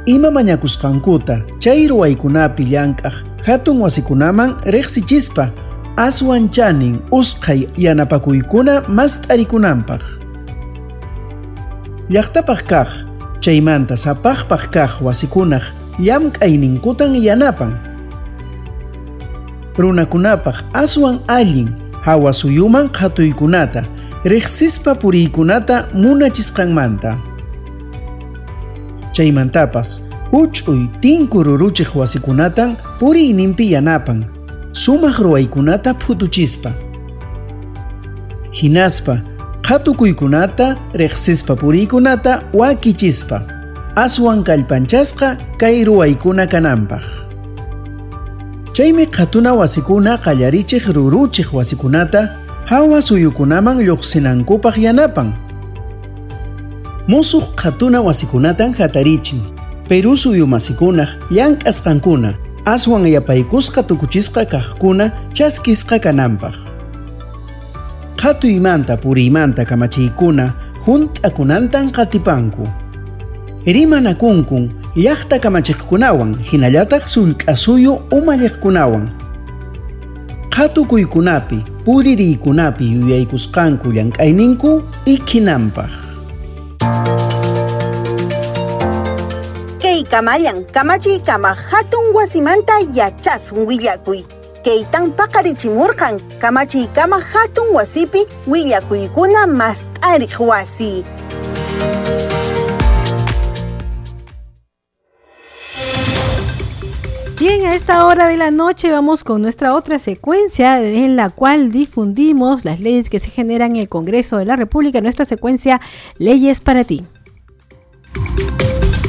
[0.06, 5.44] Ima mañakusqankuta chay ruwaykunapi llank'aq hatun wasikunaman riqsichispa
[5.96, 10.02] aswan chanin usqhay yanapakuykuna mas t'arikunanpaq
[12.10, 12.90] llaqtapaq kaq
[13.44, 15.64] chaymanta sapaqpaq kaq wasikunaq
[16.00, 17.76] llamk'ayninkutan yanapan.
[19.78, 21.68] Runakunapaq aswan allin
[22.02, 23.84] hawa suyuman qhatuykunata
[24.24, 27.16] riqsispa puriykunata munachisqanmanta.
[29.12, 34.24] Chaymantapas huch'uy tinku ruruchiq wasikunatan puriyninpi yanapan
[34.72, 36.72] sumaq ruwaykunata phutuchispa.
[38.52, 39.20] Hinaspa
[39.62, 43.59] qhatukuykunata riqsispa puriykunata wakichispa
[43.96, 47.02] aswan kallpanchasqa kay ruwaykuna kananpaq.
[48.72, 52.28] Chaymi qhatuna wasikuna qallarichiq ruruchiq wasikunata
[52.64, 55.32] hawa suyukunaman lluqsinankupaq yanapan.
[57.08, 59.40] Musuq qhatuna wasikunatan hatarichin.
[59.88, 66.54] Peru suyu masikunaq llank'asqankuna aswan yapaykusqa tukuchisqa kaqkuna chaskisqa kananpaq.
[68.16, 70.52] Qhatuymanta puriymanta kamachiykuna
[70.86, 72.68] hunt'akunantan qatipanku.
[73.66, 79.04] Rimanakunkun llaqta kamachiqkunawan hinallataq sullk'asuyu umalliqkunawan.
[80.48, 85.92] Qhatukuykunapi puririykunapi yuyaykusqanku llank'ayninku ikhinanpaq.
[89.82, 94.24] Kay kamayan kamachi kama hatun wasimanta yachasun willakuy.
[94.64, 101.04] Kaytan paqarichimurqan kamachi kama hatun wasipi willakuykuna mast'ariq wasi.
[107.70, 112.64] A esta hora de la noche vamos con nuestra otra secuencia en la cual difundimos
[112.64, 115.80] las leyes que se generan en el Congreso de la República, nuestra secuencia
[116.18, 117.04] Leyes para ti.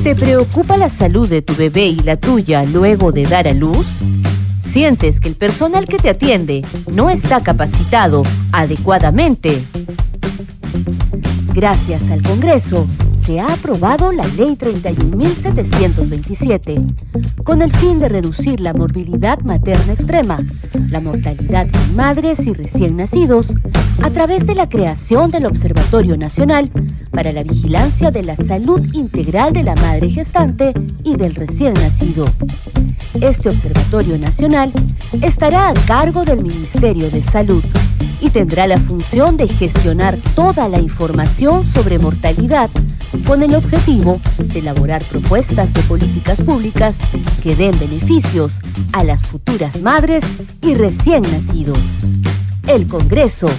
[0.04, 3.88] ¿Te preocupa la salud de tu bebé y la tuya luego de dar a luz?
[4.60, 6.62] ¿Sientes que el personal que te atiende
[6.94, 8.22] no está capacitado
[8.52, 9.60] adecuadamente?
[11.54, 18.74] Gracias al Congreso, se ha aprobado la Ley 31.727, con el fin de reducir la
[18.74, 20.40] morbilidad materna extrema,
[20.90, 23.54] la mortalidad en madres y recién nacidos,
[24.02, 26.72] a través de la creación del Observatorio Nacional
[27.12, 32.30] para la Vigilancia de la Salud Integral de la Madre Gestante y del recién nacido.
[33.20, 34.72] Este Observatorio Nacional
[35.22, 37.62] estará a cargo del Ministerio de Salud
[38.22, 42.70] y tendrá la función de gestionar toda la información sobre mortalidad
[43.26, 47.00] con el objetivo de elaborar propuestas de políticas públicas
[47.44, 48.60] que den beneficios
[48.94, 50.24] a las futuras madres
[50.62, 51.80] y recién nacidos.
[52.68, 53.50] El Congreso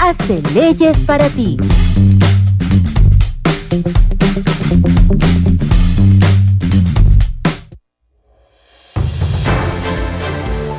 [0.00, 1.56] hace leyes para ti.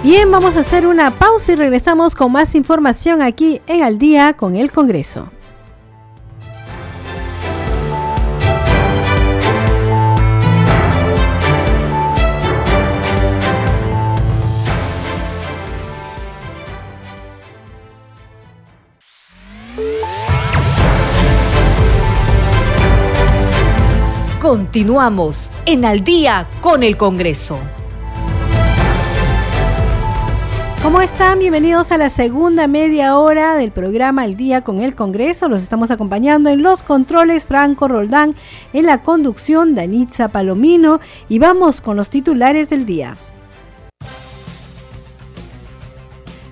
[0.01, 4.31] Bien, vamos a hacer una pausa y regresamos con más información aquí en Al día
[4.31, 5.29] con el Congreso.
[24.39, 27.59] Continuamos en Al día con el Congreso.
[30.89, 31.37] ¿Cómo están?
[31.37, 35.47] Bienvenidos a la segunda media hora del programa Al Día con el Congreso.
[35.47, 38.33] Los estamos acompañando en los controles Franco Roldán,
[38.73, 40.99] en la conducción Danitza Palomino
[41.29, 43.17] y vamos con los titulares del día.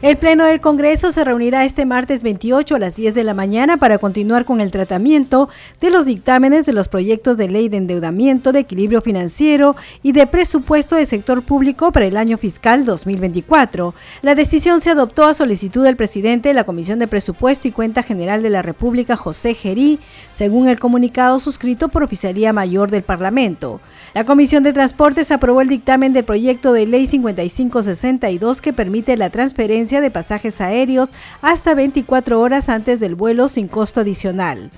[0.04, 3.78] El Pleno del Congreso se reunirá este martes 28 a las 10 de la mañana
[3.78, 5.50] para continuar con el tratamiento
[5.82, 10.28] de los dictámenes de los proyectos de ley de endeudamiento, de equilibrio financiero y de
[10.28, 13.96] presupuesto del sector público para el año fiscal 2024.
[14.22, 18.04] La decisión se adoptó a solicitud del presidente de la Comisión de Presupuesto y Cuenta
[18.04, 19.98] General de la República, José Gerí,
[20.36, 23.82] según el comunicado suscrito por Oficialía Mayor del Parlamento.
[24.14, 29.32] La Comisión de Transportes aprobó el dictamen del proyecto de ley 5562 que permite la
[29.32, 31.10] transferencia de pasajes aéreos
[31.42, 34.70] hasta 24 horas antes del vuelo sin costo adicional.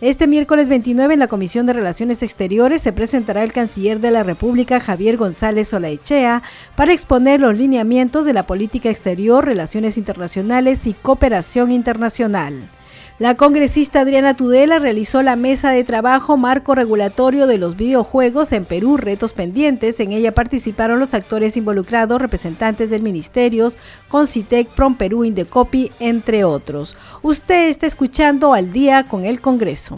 [0.00, 4.22] Este miércoles 29 en la Comisión de Relaciones Exteriores se presentará el canciller de la
[4.22, 6.42] República Javier González Olaechea
[6.74, 12.54] para exponer los lineamientos de la política exterior, relaciones internacionales y cooperación internacional.
[13.24, 18.66] La congresista Adriana Tudela realizó la mesa de trabajo marco regulatorio de los videojuegos en
[18.66, 19.98] Perú, retos pendientes.
[20.00, 23.78] En ella participaron los actores involucrados, representantes del ministerios,
[24.10, 26.98] Concitec, Prom Perú, Indecopi, entre otros.
[27.22, 29.96] Usted está escuchando al día con el Congreso.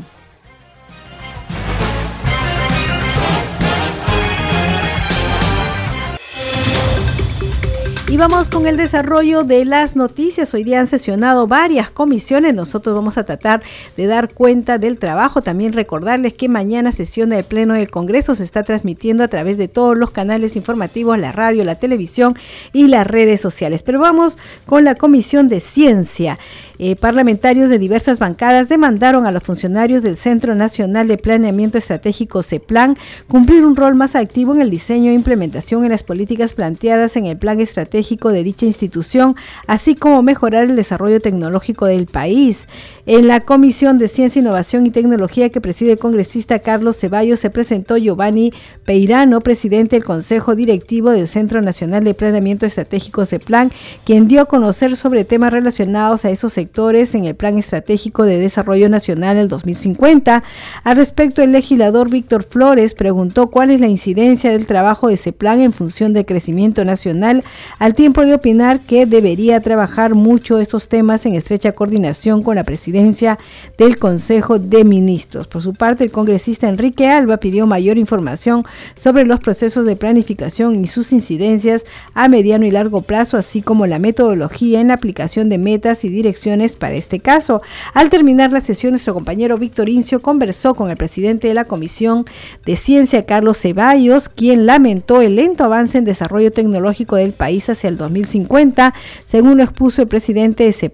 [8.09, 10.55] Y vamos con el desarrollo de las noticias.
[10.55, 12.55] Hoy día han sesionado varias comisiones.
[12.55, 13.65] Nosotros vamos a tratar
[13.97, 15.43] de dar cuenta del trabajo.
[15.43, 18.37] También recordarles que mañana sesiona el Pleno del Congreso.
[18.37, 22.37] Se está transmitiendo a través de todos los canales informativos, la radio, la televisión
[22.73, 23.83] y las redes sociales.
[23.83, 26.39] Pero vamos con la Comisión de Ciencia.
[26.79, 32.43] Eh, parlamentarios de diversas bancadas demandaron a los funcionarios del Centro Nacional de Planeamiento Estratégico
[32.43, 37.17] CEPLAN cumplir un rol más activo en el diseño e implementación en las políticas planteadas
[37.17, 42.07] en el Plan Estratégico estratégico de dicha institución, así como mejorar el desarrollo tecnológico del
[42.07, 42.69] país.
[43.07, 47.51] En la Comisión de Ciencia, Innovación y Tecnología que preside el congresista Carlos Ceballos se
[47.51, 48.53] presentó Giovanni
[48.85, 53.71] Peirano, presidente del Consejo Directivo del Centro Nacional de Planeamiento Estratégico CEPLAN,
[54.05, 58.39] quien dio a conocer sobre temas relacionados a esos sectores en el Plan Estratégico de
[58.39, 60.43] Desarrollo Nacional del 2050.
[60.85, 65.61] Al respecto, el legislador Víctor Flores preguntó cuál es la incidencia del trabajo de CEPLAN
[65.61, 67.45] en función del crecimiento nacional,
[67.87, 72.65] al tiempo de opinar que debería trabajar mucho esos temas en estrecha coordinación con la
[72.65, 73.39] presidencia
[73.79, 75.47] del Consejo de Ministros.
[75.47, 78.65] Por su parte, el congresista Enrique Alba pidió mayor información
[78.97, 83.87] sobre los procesos de planificación y sus incidencias a mediano y largo plazo, así como
[83.87, 87.63] la metodología en la aplicación de metas y direcciones para este caso.
[87.95, 92.25] Al terminar la sesión, nuestro compañero Víctor Incio conversó con el presidente de la Comisión
[92.65, 97.89] de Ciencia, Carlos Ceballos, quien lamentó el lento avance en desarrollo tecnológico del país hacia
[97.89, 98.93] el 2050,
[99.25, 100.91] según lo expuso el presidente de ese.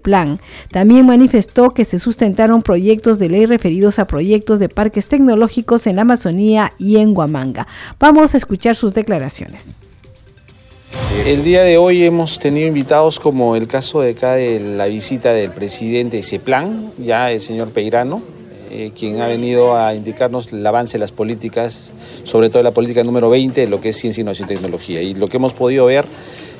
[0.71, 5.95] También manifestó que se sustentaron proyectos de ley referidos a proyectos de parques tecnológicos en
[5.95, 7.67] la Amazonía y en Huamanga.
[7.99, 9.75] Vamos a escuchar sus declaraciones.
[11.25, 15.33] El día de hoy hemos tenido invitados como el caso de acá de la visita
[15.33, 18.21] del presidente de CEPLAN, ya el señor Peirano,
[18.69, 21.93] eh, quien ha venido a indicarnos el avance de las políticas,
[22.25, 25.01] sobre todo la política número 20, de lo que es ciencia, innovación y tecnología.
[25.01, 26.05] Y lo que hemos podido ver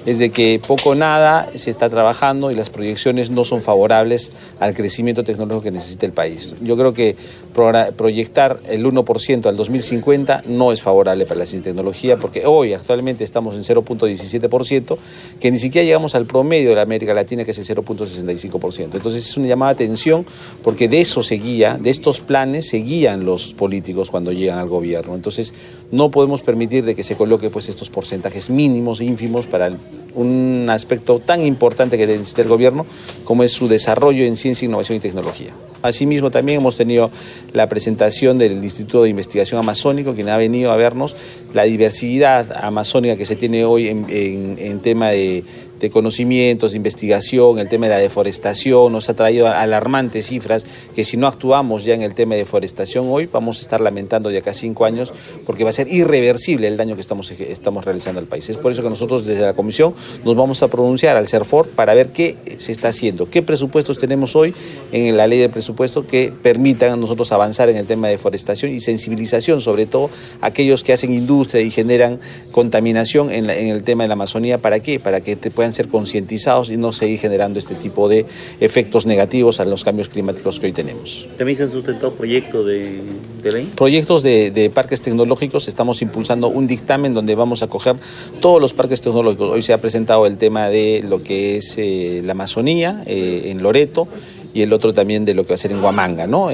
[0.06, 4.32] es de que poco o nada se está trabajando y las proyecciones no son favorables
[4.60, 6.56] al crecimiento tecnológico que necesita el país.
[6.62, 7.16] Yo creo que
[7.54, 12.74] proyectar el 1% al 2050 no es favorable para la ciencia y tecnología porque hoy
[12.74, 14.98] actualmente estamos en 0.17%,
[15.40, 18.96] que ni siquiera llegamos al promedio de la América Latina que es el 0.65%.
[18.96, 20.26] Entonces es una llamada de atención
[20.64, 24.68] porque de eso se guía, de estos planes se guían los políticos cuando llegan al
[24.68, 25.16] gobierno.
[25.16, 25.54] Entonces
[25.92, 29.72] no podemos permitir de que se coloque pues estos porcentajes mínimos, ínfimos para
[30.16, 32.86] un aspecto tan importante que necesita el gobierno
[33.24, 35.52] como es su desarrollo en ciencia, innovación y tecnología.
[35.82, 37.12] Asimismo, también hemos tenido
[37.54, 41.16] la presentación del Instituto de Investigación Amazónico, quien ha venido a vernos
[41.54, 45.44] la diversidad amazónica que se tiene hoy en tema de
[45.84, 50.66] de conocimientos, de investigación, el tema de la deforestación, nos ha traído alarmantes cifras
[50.96, 54.30] que si no actuamos ya en el tema de deforestación hoy, vamos a estar lamentando
[54.30, 55.12] de acá cinco años
[55.46, 58.50] porque va a ser irreversible el daño que estamos, estamos realizando al país.
[58.50, 59.94] Es por eso que nosotros desde la Comisión
[60.24, 64.38] nos vamos a pronunciar al CERFOR para ver qué se está haciendo, qué presupuestos tenemos
[64.38, 64.54] hoy
[64.94, 68.72] en la ley de presupuesto que permitan a nosotros avanzar en el tema de deforestación
[68.72, 72.22] y sensibilización, sobre todo aquellos que hacen industria y generan
[72.54, 74.60] contaminación en, en el tema de la Amazonía.
[74.60, 74.98] ¿Para qué?
[74.98, 78.26] Para que te puedan ser concientizados y no seguir generando este tipo de
[78.60, 81.28] efectos negativos a los cambios climáticos que hoy tenemos.
[81.38, 83.02] ¿También se han sustentado proyectos de,
[83.44, 83.72] ley?
[83.76, 85.68] Proyectos de, parques tecnológicos.
[85.68, 87.96] Estamos impulsando un dictamen donde vamos a coger
[88.40, 89.52] todos los parques tecnológicos.
[89.52, 93.62] Hoy se ha presentado el tema de lo que es eh, la Amazonía eh, en
[93.62, 94.08] Loreto
[94.54, 96.50] y el otro también de lo que va a ser en Huamanga, ¿no?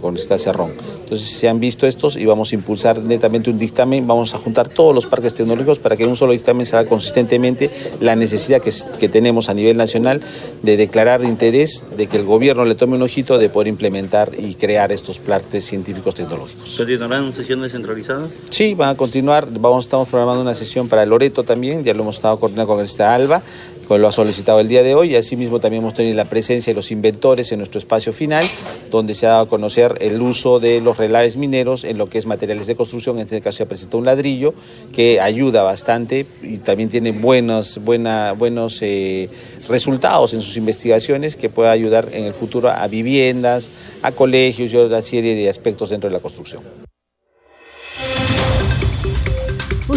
[0.00, 0.72] con esta Cerrón.
[1.02, 4.68] Entonces se han visto estos y vamos a impulsar netamente un dictamen, vamos a juntar
[4.68, 8.60] todos los parques tecnológicos para que en un solo dictamen se haga consistentemente la necesidad
[8.60, 10.20] que, que tenemos a nivel nacional
[10.62, 14.32] de declarar de interés de que el gobierno le tome un ojito de poder implementar
[14.36, 16.74] y crear estos parques científicos tecnológicos.
[16.76, 18.30] ¿Continuarán sesiones descentralizadas?
[18.50, 22.16] Sí, van a continuar, vamos, estamos programando una sesión para Loreto también, ya lo hemos
[22.16, 23.42] estado coordinando con esta Alba,
[23.88, 26.74] lo ha solicitado el día de hoy y asimismo también hemos tenido la presencia de
[26.74, 28.44] los inventores en nuestro espacio final,
[28.90, 32.18] donde se ha dado a conocer el uso de los relaves mineros en lo que
[32.18, 34.54] es materiales de construcción, en este caso se ha presentado un ladrillo
[34.92, 39.28] que ayuda bastante y también tiene buenos, buena, buenos eh,
[39.68, 43.70] resultados en sus investigaciones que pueda ayudar en el futuro a viviendas,
[44.02, 46.83] a colegios y otra serie de aspectos dentro de la construcción.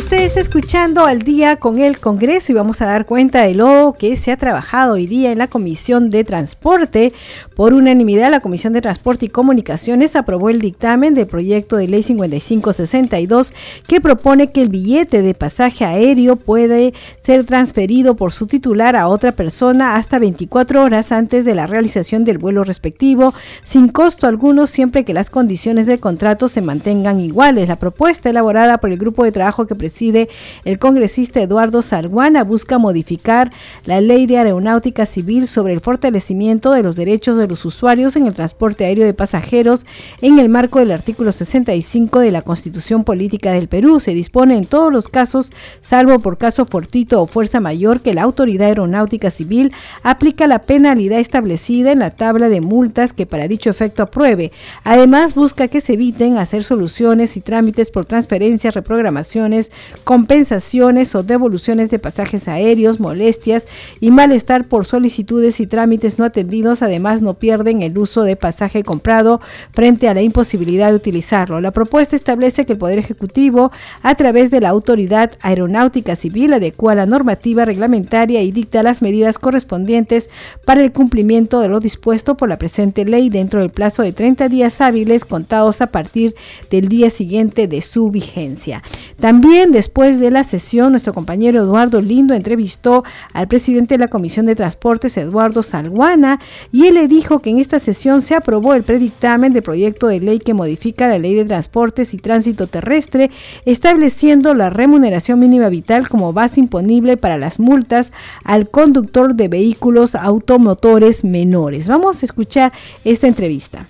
[0.07, 3.93] Usted está escuchando al día con el Congreso y vamos a dar cuenta de lo
[3.99, 7.11] que se ha trabajado hoy día en la Comisión de Transporte.
[7.57, 12.03] Por unanimidad, la Comisión de Transporte y Comunicaciones aprobó el dictamen del proyecto de ley
[12.03, 13.51] 5562
[13.87, 19.07] que propone que el billete de pasaje aéreo puede ser transferido por su titular a
[19.07, 24.67] otra persona hasta 24 horas antes de la realización del vuelo respectivo, sin costo alguno
[24.67, 27.67] siempre que las condiciones del contrato se mantengan iguales.
[27.67, 30.29] La propuesta elaborada por el grupo de trabajo que preside
[30.63, 33.51] el congresista Eduardo Salguana busca modificar
[33.85, 38.27] la ley de aeronáutica civil sobre el fortalecimiento de los derechos de los usuarios en
[38.27, 39.85] el transporte aéreo de pasajeros
[40.21, 43.99] en el marco del artículo 65 de la Constitución Política del Perú.
[43.99, 48.23] Se dispone en todos los casos, salvo por caso fortito o fuerza mayor, que la
[48.23, 49.71] autoridad aeronáutica civil
[50.03, 54.51] aplica la penalidad establecida en la tabla de multas que para dicho efecto apruebe.
[54.83, 59.71] Además, busca que se eviten hacer soluciones y trámites por transferencias, reprogramaciones,
[60.03, 63.65] compensaciones o devoluciones de pasajes aéreos, molestias
[63.99, 66.81] y malestar por solicitudes y trámites no atendidos.
[66.81, 71.61] Además, no pierden el uso de pasaje comprado frente a la imposibilidad de utilizarlo.
[71.61, 73.71] La propuesta establece que el Poder Ejecutivo,
[74.03, 79.39] a través de la Autoridad Aeronáutica Civil, adecua la normativa reglamentaria y dicta las medidas
[79.39, 80.29] correspondientes
[80.65, 84.49] para el cumplimiento de lo dispuesto por la presente ley dentro del plazo de 30
[84.49, 86.35] días hábiles contados a partir
[86.69, 88.83] del día siguiente de su vigencia.
[89.19, 94.45] También después de la sesión, nuestro compañero Eduardo Lindo entrevistó al presidente de la Comisión
[94.45, 96.39] de Transportes, Eduardo Salguana,
[96.71, 100.21] y él le dijo que en esta sesión se aprobó el predictamen de proyecto de
[100.21, 103.29] ley que modifica la ley de transportes y tránsito terrestre,
[103.65, 108.13] estableciendo la remuneración mínima vital como base imponible para las multas
[108.45, 111.89] al conductor de vehículos automotores menores.
[111.89, 112.71] Vamos a escuchar
[113.03, 113.89] esta entrevista.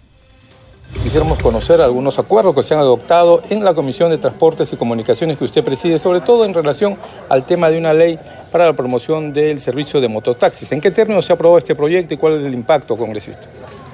[1.04, 5.38] Quisiéramos conocer algunos acuerdos que se han adoptado en la Comisión de Transportes y Comunicaciones
[5.38, 6.98] que usted preside, sobre todo en relación
[7.30, 8.18] al tema de una ley
[8.48, 10.72] para la promoción del servicio de mototaxis.
[10.72, 13.48] ¿En qué términos se aprobó este proyecto y cuál es el impacto, congresista?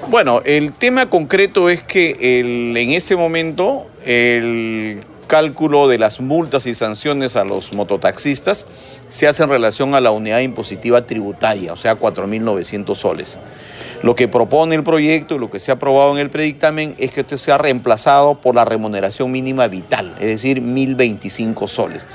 [0.09, 6.75] Bueno, el tema concreto es que en ese momento el cálculo de las multas y
[6.75, 8.65] sanciones a los mototaxistas
[9.07, 13.37] se hace en relación a la unidad impositiva tributaria, o sea, 4.900 soles.
[14.03, 17.11] Lo que propone el proyecto y lo que se ha aprobado en el predictamen es
[17.11, 22.05] que esto sea reemplazado por la remuneración mínima vital, es decir, 1.025 soles.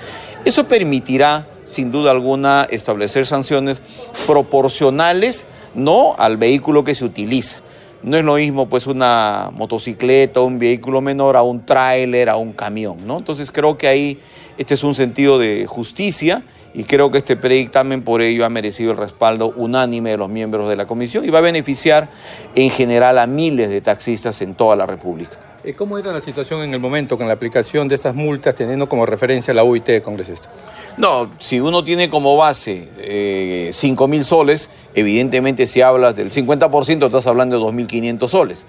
[0.45, 3.83] Eso permitirá, sin duda alguna, establecer sanciones
[4.27, 7.59] proporcionales no al vehículo que se utiliza.
[8.03, 12.53] No es lo mismo pues una motocicleta, un vehículo menor a un tráiler, a un
[12.53, 13.19] camión, ¿no?
[13.19, 14.21] Entonces creo que ahí
[14.57, 16.43] este es un sentido de justicia
[16.75, 20.69] y creo que este predictamen por ello ha merecido el respaldo unánime de los miembros
[20.69, 22.09] de la comisión y va a beneficiar
[22.55, 25.48] en general a miles de taxistas en toda la República.
[25.69, 28.89] Eh, ¿Cómo era la situación en el momento con la aplicación de estas multas teniendo
[28.89, 30.49] como referencia la UIT, congresista?
[30.97, 37.05] No, si uno tiene como base eh, 5 mil soles, evidentemente si hablas del 50%
[37.05, 38.67] estás hablando de 2.500 soles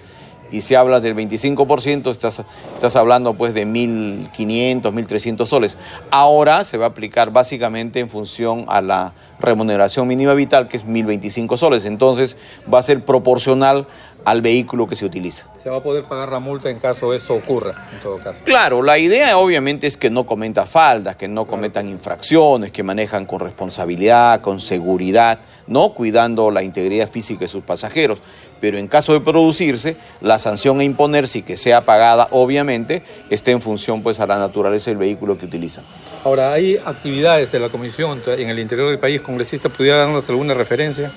[0.52, 2.42] y si hablas del 25%, estás,
[2.74, 5.78] estás hablando pues de 1.500, 1.300 soles.
[6.10, 10.84] Ahora se va a aplicar básicamente en función a la remuneración mínima vital, que es
[10.84, 11.84] 1.025 soles.
[11.84, 12.36] Entonces
[12.72, 13.86] va a ser proporcional
[14.24, 15.46] al vehículo que se utiliza.
[15.62, 18.40] Se va a poder pagar la multa en caso esto ocurra, en todo caso.
[18.44, 23.26] Claro, la idea obviamente es que no cometa faldas, que no cometan infracciones, que manejan
[23.26, 28.20] con responsabilidad, con seguridad, no cuidando la integridad física de sus pasajeros
[28.60, 33.50] pero en caso de producirse, la sanción a imponerse y que sea pagada, obviamente, esté
[33.50, 35.84] en función pues, a la naturaleza del vehículo que utilizan.
[36.22, 39.70] Ahora, ¿hay actividades de la Comisión en el interior del país, congresista?
[39.70, 41.10] ¿Pudiera darnos alguna referencia?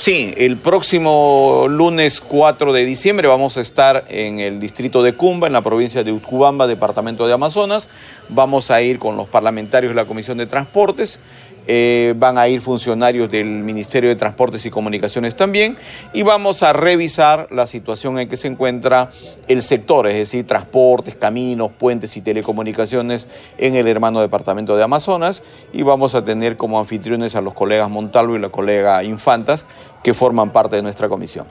[0.00, 5.46] Sí, el próximo lunes 4 de diciembre vamos a estar en el distrito de Cumba,
[5.46, 7.86] en la provincia de Utcubamba, departamento de Amazonas.
[8.30, 11.18] Vamos a ir con los parlamentarios de la Comisión de Transportes.
[11.66, 15.76] Eh, van a ir funcionarios del Ministerio de Transportes y Comunicaciones también,
[16.12, 19.10] y vamos a revisar la situación en que se encuentra
[19.46, 25.42] el sector, es decir, transportes, caminos, puentes y telecomunicaciones en el hermano departamento de Amazonas,
[25.72, 29.66] y vamos a tener como anfitriones a los colegas Montalvo y la colega Infantas,
[30.02, 31.46] que forman parte de nuestra comisión.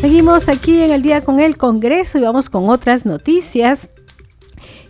[0.00, 3.88] Seguimos aquí en el día con el Congreso y vamos con otras noticias.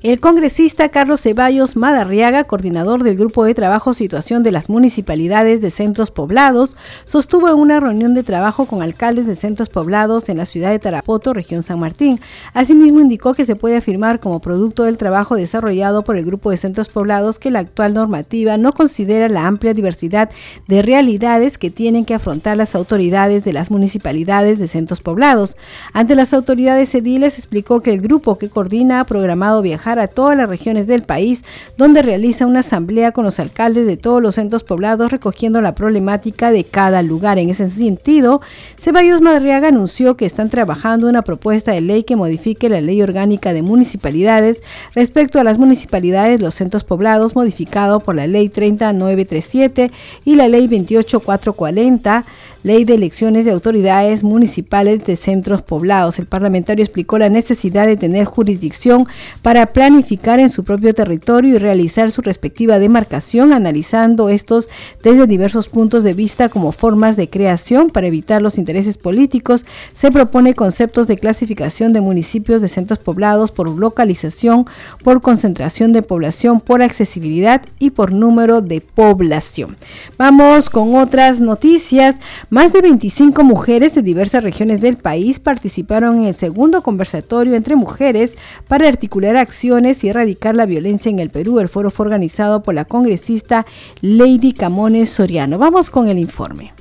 [0.03, 5.70] El congresista Carlos Ceballos Madarriaga, coordinador del Grupo de Trabajo Situación de las Municipalidades de
[5.70, 10.72] Centros Poblados, sostuvo una reunión de trabajo con alcaldes de centros poblados en la ciudad
[10.72, 12.18] de Tarapoto, región San Martín.
[12.53, 16.57] Asimismo, indicó que se puede afirmar como producto del trabajo desarrollado por el Grupo de
[16.57, 20.30] Centros Poblados que la actual normativa no considera la amplia diversidad
[20.66, 25.57] de realidades que tienen que afrontar las autoridades de las municipalidades de centros poblados.
[25.92, 30.36] Ante las autoridades ediles explicó que el grupo que coordina ha programado viajar a todas
[30.36, 31.45] las regiones del país,
[31.76, 36.51] donde realiza una asamblea con los alcaldes de todos los centros poblados recogiendo la problemática
[36.51, 37.38] de cada lugar.
[37.38, 38.40] En ese sentido,
[38.78, 43.53] Ceballos Madriaga anunció que están trabajando una propuesta de ley que modifique la ley orgánica
[43.53, 44.62] de municipalidades
[44.95, 49.90] respecto a las municipalidades, los centros poblados, modificado por la ley 30937
[50.24, 52.24] y la ley 28440
[52.64, 56.20] Ley de Elecciones de Autoridades Municipales de Centros Poblados.
[56.20, 59.06] El parlamentario explicó la necesidad de tener jurisdicción
[59.42, 64.68] para planificar en su propio territorio y realizar su respectiva demarcación, analizando estos
[65.02, 69.66] desde diversos puntos de vista como formas de creación para evitar los intereses políticos.
[69.94, 74.66] Se propone conceptos de clasificación de municipios de centros poblados por localización,
[75.02, 79.76] por concentración de población, por accesibilidad y por número de población.
[80.16, 82.16] Vamos con otras noticias.
[82.53, 87.76] Más de 25 mujeres de diversas regiones del país participaron en el segundo conversatorio entre
[87.76, 88.36] mujeres
[88.68, 91.61] para articular acciones y erradicar la violencia en el Perú.
[91.61, 93.64] El foro fue organizado por la congresista
[94.03, 95.57] Lady Camones Soriano.
[95.57, 96.74] Vamos con el informe.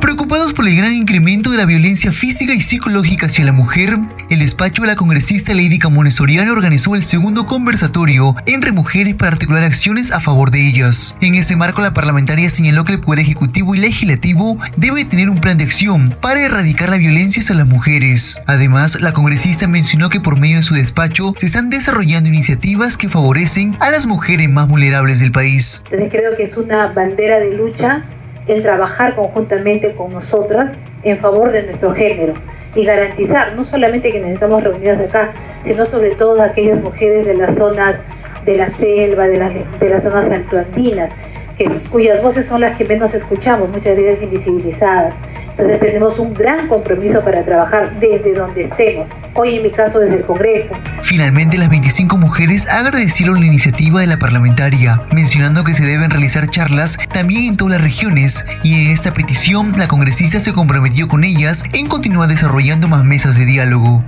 [0.00, 4.38] Preocupados por el gran incremento de la violencia física y psicológica hacia la mujer, el
[4.38, 9.64] despacho de la congresista Lady Camones Soriano organizó el segundo conversatorio entre mujeres para articular
[9.64, 11.16] acciones a favor de ellas.
[11.20, 15.40] En ese marco, la parlamentaria señaló que el Poder Ejecutivo y Legislativo debe tener un
[15.40, 18.38] plan de acción para erradicar la violencia hacia las mujeres.
[18.46, 23.08] Además, la congresista mencionó que por medio de su despacho se están desarrollando iniciativas que
[23.08, 25.82] favorecen a las mujeres más vulnerables del país.
[25.84, 28.04] Entonces creo que es una bandera de lucha
[28.46, 32.34] el trabajar conjuntamente con nosotras en favor de nuestro género
[32.74, 35.32] y garantizar no solamente que necesitamos reunidas acá,
[35.62, 38.00] sino sobre todo aquellas mujeres de las zonas
[38.44, 41.10] de la selva, de las, de las zonas altoandinas,
[41.56, 45.14] que, cuyas voces son las que menos escuchamos, muchas veces invisibilizadas.
[45.50, 50.16] Entonces tenemos un gran compromiso para trabajar desde donde estemos, hoy en mi caso desde
[50.16, 50.76] el Congreso.
[51.02, 56.50] Finalmente, las 25 mujeres agradecieron la iniciativa de la parlamentaria, mencionando que se deben realizar
[56.50, 61.24] charlas también en todas las regiones y en esta petición la congresista se comprometió con
[61.24, 64.04] ellas en continuar desarrollando más mesas de diálogo.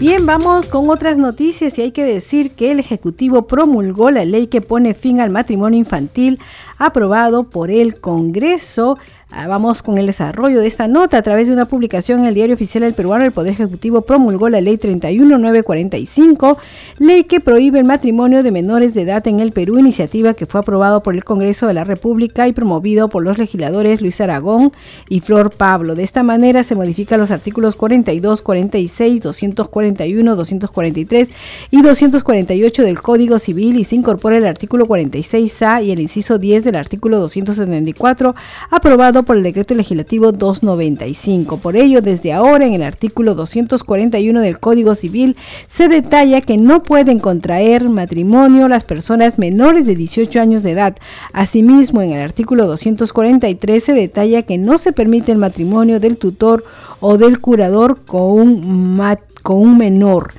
[0.00, 4.46] Bien, vamos con otras noticias y hay que decir que el Ejecutivo promulgó la ley
[4.46, 6.38] que pone fin al matrimonio infantil
[6.78, 8.96] aprobado por el Congreso.
[9.30, 11.18] Ah, vamos con el desarrollo de esta nota.
[11.18, 14.48] A través de una publicación en el Diario Oficial del Peruano, el Poder Ejecutivo promulgó
[14.48, 16.58] la Ley 31945,
[16.96, 20.60] ley que prohíbe el matrimonio de menores de edad en el Perú, iniciativa que fue
[20.60, 24.72] aprobado por el Congreso de la República y promovido por los legisladores Luis Aragón
[25.10, 25.94] y Flor Pablo.
[25.94, 31.30] De esta manera se modifican los artículos 42, 46, 241, 243
[31.70, 36.64] y 248 del Código Civil y se incorpora el artículo 46A y el inciso 10
[36.64, 38.34] del artículo 274,
[38.70, 41.58] aprobado por el decreto legislativo 295.
[41.58, 46.82] Por ello, desde ahora en el artículo 241 del Código Civil se detalla que no
[46.82, 50.96] pueden contraer matrimonio las personas menores de 18 años de edad.
[51.32, 56.64] Asimismo, en el artículo 243 se detalla que no se permite el matrimonio del tutor
[57.00, 60.32] o del curador con un, con un menor.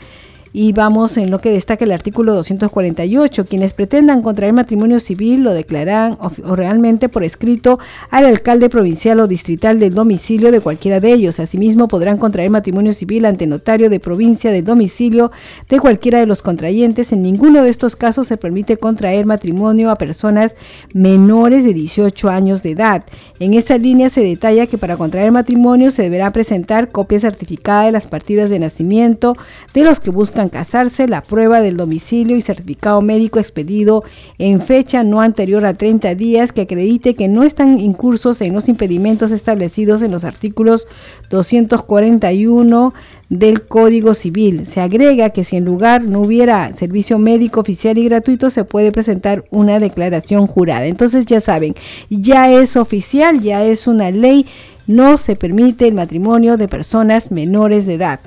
[0.52, 3.46] Y vamos en lo que destaca el artículo 248.
[3.46, 7.80] Quienes pretendan contraer matrimonio civil lo declararán o, realmente por escrito
[8.10, 11.40] al alcalde provincial o distrital del domicilio de cualquiera de ellos.
[11.40, 15.32] Asimismo, podrán contraer matrimonio civil ante notario de provincia del domicilio
[15.70, 17.12] de cualquiera de los contrayentes.
[17.12, 20.56] En ninguno de estos casos se permite contraer matrimonio a personas
[20.94, 23.04] menores de 18 años de edad.
[23.40, 27.92] En esta línea se detalla que para contraer matrimonio se deberá presentar copia certificada de
[27.92, 29.36] las partidas de nacimiento
[29.74, 34.06] de los que buscan casarse, la prueba del domicilio y certificado médico expedido
[34.38, 38.70] en fecha no anterior a 30 días que acredite que no están incursos en los
[38.70, 40.88] impedimentos establecidos en los artículos
[41.30, 42.94] 241
[43.30, 44.66] del Código Civil.
[44.66, 48.92] Se agrega que si en lugar no hubiera servicio médico oficial y gratuito, se puede
[48.92, 50.86] presentar una declaración jurada.
[50.86, 51.76] Entonces ya saben,
[52.10, 54.46] ya es oficial, ya es una ley,
[54.88, 58.20] no se permite el matrimonio de personas menores de edad.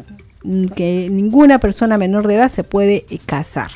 [0.44, 3.70] Mm, que ninguna persona menor de edad se puede eh, casar.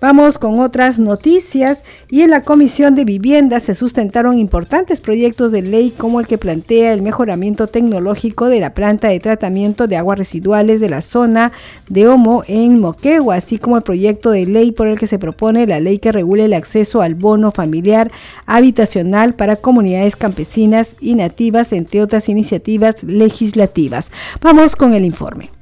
[0.00, 5.62] Vamos con otras noticias y en la Comisión de Vivienda se sustentaron importantes proyectos de
[5.62, 10.18] ley como el que plantea el mejoramiento tecnológico de la planta de tratamiento de aguas
[10.18, 11.52] residuales de la zona
[11.88, 15.66] de Homo en Moquegua, así como el proyecto de ley por el que se propone
[15.68, 18.10] la ley que regule el acceso al bono familiar
[18.46, 24.10] habitacional para comunidades campesinas y nativas, entre otras iniciativas legislativas.
[24.40, 25.59] Vamos con el informe.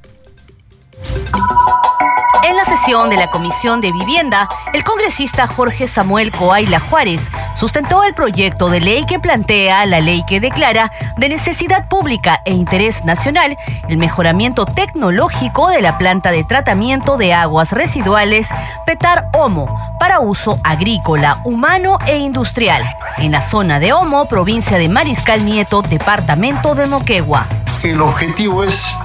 [2.49, 8.03] En la sesión de la Comisión de Vivienda, el congresista Jorge Samuel Coaila Juárez sustentó
[8.03, 13.03] el proyecto de ley que plantea la ley que declara de necesidad pública e interés
[13.05, 13.57] nacional
[13.87, 18.49] el mejoramiento tecnológico de la planta de tratamiento de aguas residuales
[18.85, 19.67] Petar Homo
[19.99, 22.83] para uso agrícola, humano e industrial
[23.17, 27.47] en la zona de Homo, provincia de Mariscal Nieto, departamento de Moquegua.
[27.83, 28.95] El objetivo es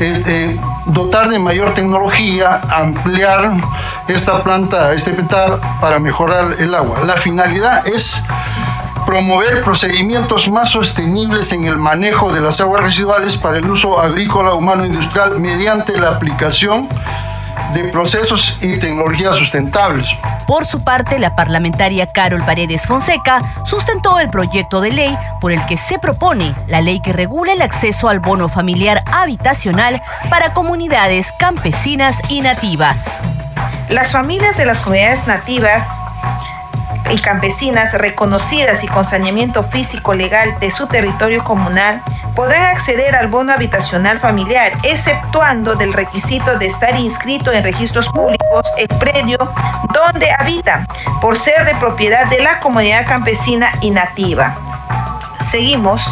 [0.00, 3.52] eh, dotar de mayor tecnología, ampliar
[4.08, 7.00] esta planta, este petar para mejorar el agua.
[7.04, 8.22] La finalidad es
[9.06, 14.52] promover procedimientos más sostenibles en el manejo de las aguas residuales para el uso agrícola,
[14.52, 16.88] humano e industrial mediante la aplicación
[17.72, 20.16] de procesos y tecnologías sustentables.
[20.46, 25.64] Por su parte, la parlamentaria Carol Paredes Fonseca sustentó el proyecto de ley por el
[25.66, 30.00] que se propone la ley que regula el acceso al bono familiar habitacional
[30.30, 33.18] para comunidades campesinas y nativas.
[33.88, 35.86] Las familias de las comunidades nativas
[37.10, 42.02] y campesinas reconocidas y con saneamiento físico legal de su territorio comunal
[42.34, 48.72] podrán acceder al bono habitacional familiar, exceptuando del requisito de estar inscrito en registros públicos
[48.76, 49.38] el predio
[49.92, 50.86] donde habitan,
[51.20, 54.56] por ser de propiedad de la comunidad campesina y nativa.
[55.40, 56.02] Seguimos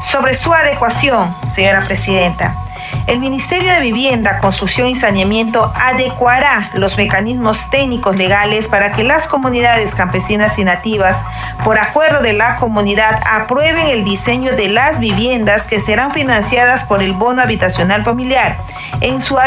[0.00, 2.63] sobre su adecuación, señora Presidenta.
[3.06, 9.28] El Ministerio de Vivienda, Construcción y Saneamiento adecuará los mecanismos técnicos legales para que las
[9.28, 11.22] comunidades campesinas y nativas,
[11.64, 17.02] por acuerdo de la comunidad, aprueben el diseño de las viviendas que serán financiadas por
[17.02, 18.58] el bono habitacional familiar
[19.00, 19.38] en su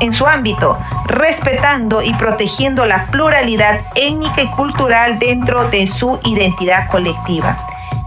[0.00, 6.88] en su ámbito, respetando y protegiendo la pluralidad étnica y cultural dentro de su identidad
[6.88, 7.56] colectiva.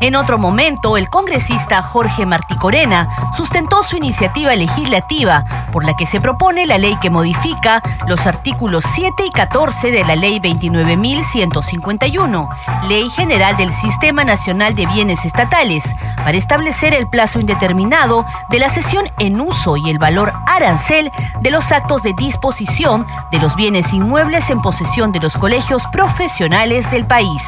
[0.01, 5.43] En otro momento, el congresista Jorge Martí Corena sustentó su iniciativa legislativa
[5.73, 10.05] por la que se propone la ley que modifica los artículos 7 y 14 de
[10.05, 12.47] la Ley 29.151,
[12.87, 15.83] Ley General del Sistema Nacional de Bienes Estatales,
[16.15, 21.51] para establecer el plazo indeterminado de la cesión en uso y el valor arancel de
[21.51, 27.05] los actos de disposición de los bienes inmuebles en posesión de los colegios profesionales del
[27.05, 27.43] país.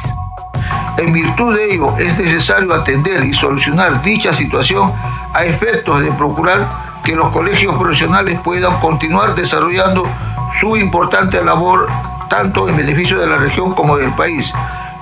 [1.02, 4.92] En virtud de ello, es necesario atender y solucionar dicha situación
[5.34, 10.06] a efectos de procurar que los colegios profesionales puedan continuar desarrollando
[10.54, 11.88] su importante labor
[12.30, 14.52] tanto en beneficio de la región como del país.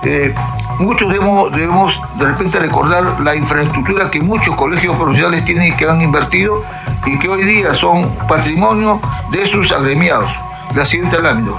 [0.01, 0.33] Eh,
[0.79, 6.01] muchos debemos, de repente recordar la infraestructura que muchos colegios profesionales tienen y que han
[6.01, 6.63] invertido
[7.05, 8.99] y que hoy día son patrimonio
[9.29, 10.31] de sus agremiados.
[10.73, 11.51] La siguiente lámina.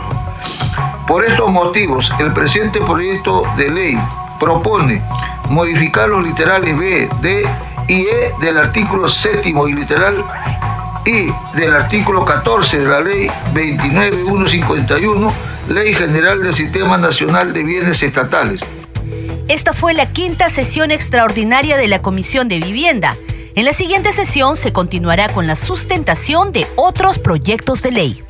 [1.07, 3.99] Por estos motivos, el presente proyecto de ley
[4.43, 5.01] propone
[5.49, 7.47] modificar los literales B, D
[7.89, 10.25] y E del artículo séptimo y literal
[11.07, 15.33] I del artículo 14 de la ley 29151,
[15.69, 18.63] Ley General del Sistema Nacional de Bienes Estatales.
[19.49, 23.17] Esta fue la quinta sesión extraordinaria de la Comisión de Vivienda.
[23.55, 28.25] En la siguiente sesión se continuará con la sustentación de otros proyectos de ley.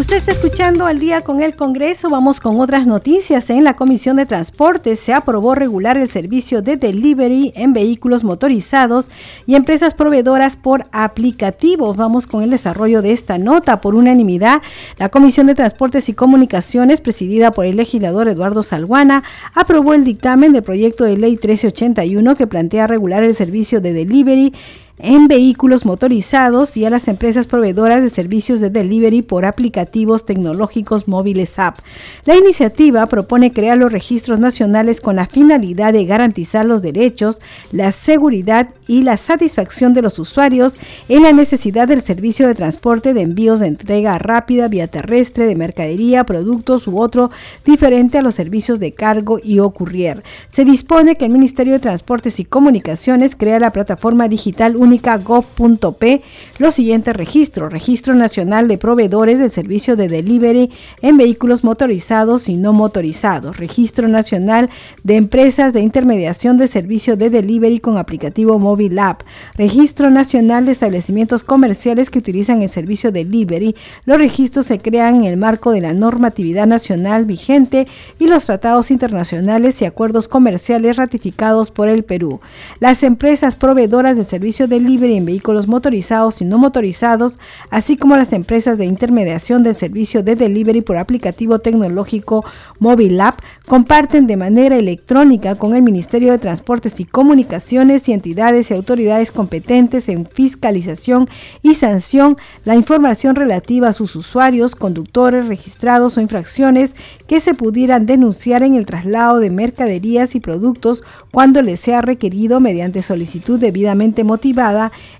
[0.00, 2.08] Usted está escuchando al día con el Congreso.
[2.08, 3.50] Vamos con otras noticias.
[3.50, 9.10] En la Comisión de Transporte se aprobó regular el servicio de delivery en vehículos motorizados
[9.46, 11.98] y empresas proveedoras por aplicativos.
[11.98, 13.82] Vamos con el desarrollo de esta nota.
[13.82, 14.62] Por unanimidad,
[14.96, 19.22] la Comisión de Transportes y Comunicaciones, presidida por el legislador Eduardo Salguana,
[19.54, 24.54] aprobó el dictamen del proyecto de ley 1381 que plantea regular el servicio de delivery
[25.02, 31.08] en vehículos motorizados y a las empresas proveedoras de servicios de delivery por aplicativos tecnológicos
[31.08, 31.78] móviles app.
[32.24, 37.40] La iniciativa propone crear los registros nacionales con la finalidad de garantizar los derechos,
[37.72, 40.76] la seguridad y la satisfacción de los usuarios
[41.08, 45.56] en la necesidad del servicio de transporte de envíos de entrega rápida vía terrestre de
[45.56, 47.30] mercadería, productos u otro
[47.64, 50.22] diferente a los servicios de cargo y ocurrier.
[50.48, 56.22] Se dispone que el Ministerio de Transportes y Comunicaciones crea la plataforma digital única gov.p
[56.58, 57.72] los siguientes registros.
[57.72, 60.70] Registro Nacional de Proveedores del Servicio de Delivery
[61.02, 63.56] en Vehículos Motorizados y No Motorizados.
[63.56, 64.70] Registro Nacional
[65.04, 69.22] de Empresas de Intermediación de Servicio de Delivery con aplicativo móvil App,
[69.56, 73.76] Registro Nacional de Establecimientos Comerciales que utilizan el servicio de delivery.
[74.04, 77.86] Los registros se crean en el marco de la normatividad nacional vigente
[78.18, 82.40] y los tratados internacionales y acuerdos comerciales ratificados por el Perú.
[82.80, 87.38] Las empresas proveedoras del servicio de delivery en vehículos motorizados y no motorizados,
[87.70, 92.44] así como las empresas de intermediación del servicio de delivery por aplicativo tecnológico
[92.78, 98.70] Móvil App, comparten de manera electrónica con el Ministerio de Transportes y Comunicaciones y entidades
[98.70, 101.28] y autoridades competentes en fiscalización
[101.62, 108.06] y sanción la información relativa a sus usuarios, conductores registrados o infracciones que se pudieran
[108.06, 114.24] denunciar en el traslado de mercaderías y productos cuando les sea requerido mediante solicitud debidamente
[114.24, 114.69] motivada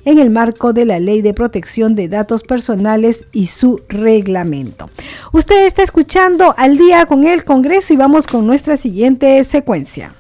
[0.05, 4.91] en el marco de la Ley de Protección de Datos Personales y su reglamento.
[5.33, 10.15] Usted está escuchando al día con el Congreso y vamos con nuestra siguiente secuencia.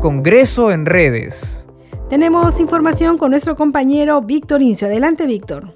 [0.00, 1.66] Congreso en redes.
[2.08, 4.86] Tenemos información con nuestro compañero Víctor Incio.
[4.86, 5.74] Adelante, Víctor.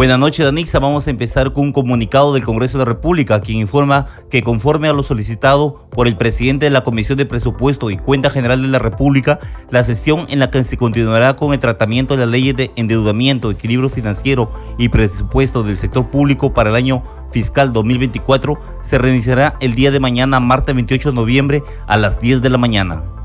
[0.00, 0.78] Buenas noches, Danixa.
[0.78, 4.88] Vamos a empezar con un comunicado del Congreso de la República, quien informa que conforme
[4.88, 8.68] a lo solicitado por el presidente de la Comisión de Presupuesto y Cuenta General de
[8.68, 9.38] la República,
[9.68, 13.50] la sesión en la que se continuará con el tratamiento de la ley de endeudamiento,
[13.50, 19.74] equilibrio financiero y presupuesto del sector público para el año fiscal 2024 se reiniciará el
[19.74, 23.19] día de mañana, martes 28 de noviembre, a las 10 de la mañana.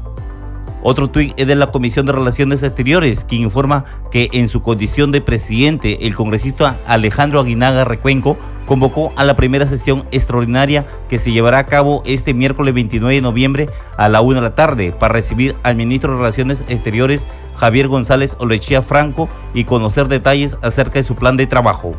[0.88, 5.12] Otro tuit es de la Comisión de Relaciones Exteriores, quien informa que en su condición
[5.12, 11.32] de presidente, el congresista Alejandro Aguinaga Recuenco convocó a la primera sesión extraordinaria que se
[11.32, 15.14] llevará a cabo este miércoles 29 de noviembre a la 1 de la tarde para
[15.14, 17.26] recibir al ministro de Relaciones Exteriores
[17.56, 21.96] Javier González Olechea Franco y conocer detalles acerca de su plan de trabajo.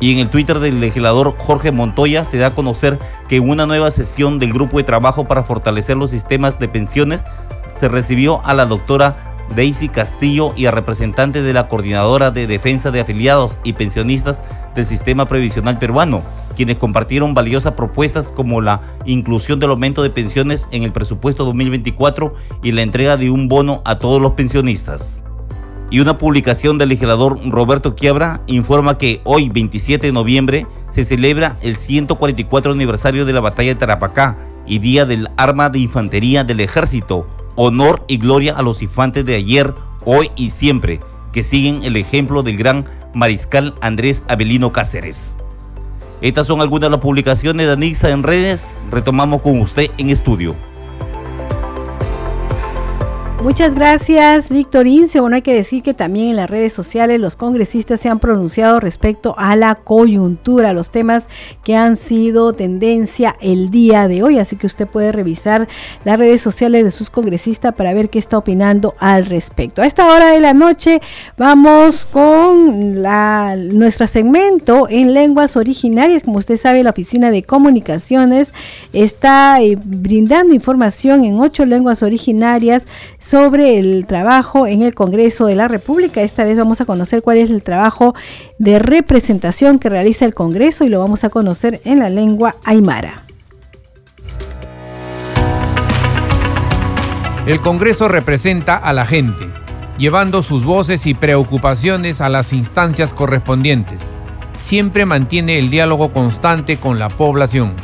[0.00, 2.98] Y en el Twitter del legislador Jorge Montoya se da a conocer
[3.28, 7.24] que una nueva sesión del grupo de trabajo para fortalecer los sistemas de pensiones
[7.78, 12.90] se recibió a la doctora Daisy Castillo y a representantes de la Coordinadora de Defensa
[12.90, 14.42] de Afiliados y Pensionistas
[14.74, 16.22] del Sistema Previsional Peruano,
[16.56, 22.34] quienes compartieron valiosas propuestas como la inclusión del aumento de pensiones en el presupuesto 2024
[22.62, 25.24] y la entrega de un bono a todos los pensionistas.
[25.90, 31.56] Y una publicación del legislador Roberto Quiabra informa que hoy, 27 de noviembre, se celebra
[31.62, 36.60] el 144 aniversario de la batalla de Tarapacá y Día del Arma de Infantería del
[36.60, 37.26] Ejército,
[37.60, 41.00] honor y gloria a los infantes de ayer, hoy y siempre,
[41.32, 45.38] que siguen el ejemplo del gran mariscal Andrés Avelino Cáceres.
[46.20, 48.76] Estas son algunas de las publicaciones de Anixa en redes.
[48.92, 50.54] Retomamos con usted en estudio.
[53.40, 55.20] Muchas gracias, Víctor Incio.
[55.20, 58.80] Bueno, hay que decir que también en las redes sociales los congresistas se han pronunciado
[58.80, 61.28] respecto a la coyuntura, los temas
[61.62, 64.40] que han sido tendencia el día de hoy.
[64.40, 65.68] Así que usted puede revisar
[66.04, 69.82] las redes sociales de sus congresistas para ver qué está opinando al respecto.
[69.82, 71.00] A esta hora de la noche
[71.36, 76.24] vamos con la, nuestro segmento en lenguas originarias.
[76.24, 78.52] Como usted sabe, la Oficina de Comunicaciones
[78.92, 82.84] está eh, brindando información en ocho lenguas originarias
[83.28, 86.22] sobre el trabajo en el Congreso de la República.
[86.22, 88.14] Esta vez vamos a conocer cuál es el trabajo
[88.58, 93.26] de representación que realiza el Congreso y lo vamos a conocer en la lengua aymara.
[97.46, 99.46] El Congreso representa a la gente,
[99.98, 104.00] llevando sus voces y preocupaciones a las instancias correspondientes.
[104.54, 107.74] Siempre mantiene el diálogo constante con la población.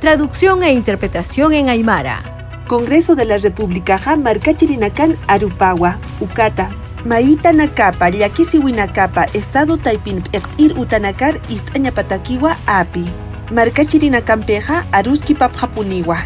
[0.00, 2.33] Traducción e interpretación en aymara.
[2.74, 6.72] Congreso de la República Marcachirinacan Arupawa, Ucata,
[7.04, 8.10] Maita Nakapa,
[8.60, 10.24] Winakapa, Estado Taipin
[10.58, 13.04] Ir Utanakar, Istañapatakiwa, Api.
[13.52, 16.18] Marcachirinacanpeja, Aruski Papjapuniwa.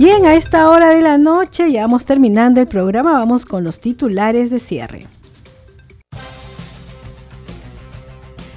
[0.00, 3.78] Bien, a esta hora de la noche ya vamos terminando el programa, vamos con los
[3.78, 5.19] titulares de cierre.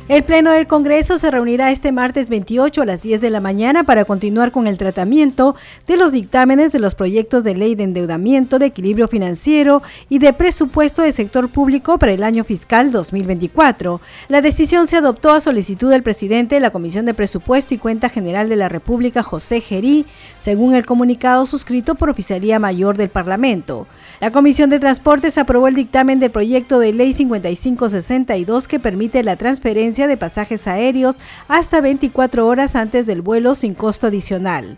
[0.10, 3.86] El Pleno del Congreso se reunirá este martes 28 a las 10 de la mañana
[3.86, 5.56] para continuar con el tratamiento
[5.88, 10.34] de los dictámenes de los proyectos de ley de endeudamiento, de equilibrio financiero y de
[10.34, 14.02] presupuesto del sector público para el año fiscal 2024.
[14.28, 18.10] La decisión se adoptó a solicitud del presidente de la Comisión de Presupuesto y Cuenta
[18.10, 20.06] General de la República, José Gerí,
[20.42, 23.88] según el comunicado suscrito por Oficialía Mayor del Parlamento.
[24.20, 29.38] La Comisión de Transportes aprobó el dictamen del proyecto de ley 5562 que permite la
[29.38, 31.16] transferencia de pasajes aéreos
[31.48, 34.78] hasta 24 horas antes del vuelo sin costo adicional.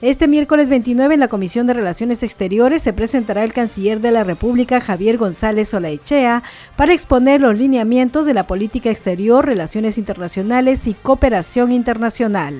[0.00, 4.24] Este miércoles 29 en la Comisión de Relaciones Exteriores se presentará el canciller de la
[4.24, 6.42] República Javier González Olaechea
[6.76, 12.54] para exponer los lineamientos de la política exterior, relaciones internacionales y cooperación internacional.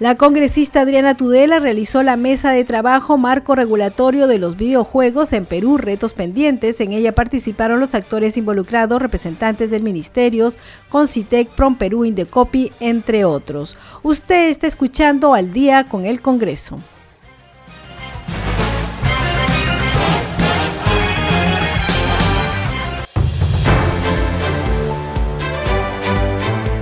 [0.00, 5.46] La congresista Adriana Tudela realizó la mesa de trabajo marco regulatorio de los videojuegos en
[5.46, 6.80] Perú, retos pendientes.
[6.80, 13.76] En ella participaron los actores involucrados, representantes del ministerios, Concitec, Prom Perú, Indecopi, entre otros.
[14.02, 16.80] Usted está escuchando al día con el Congreso.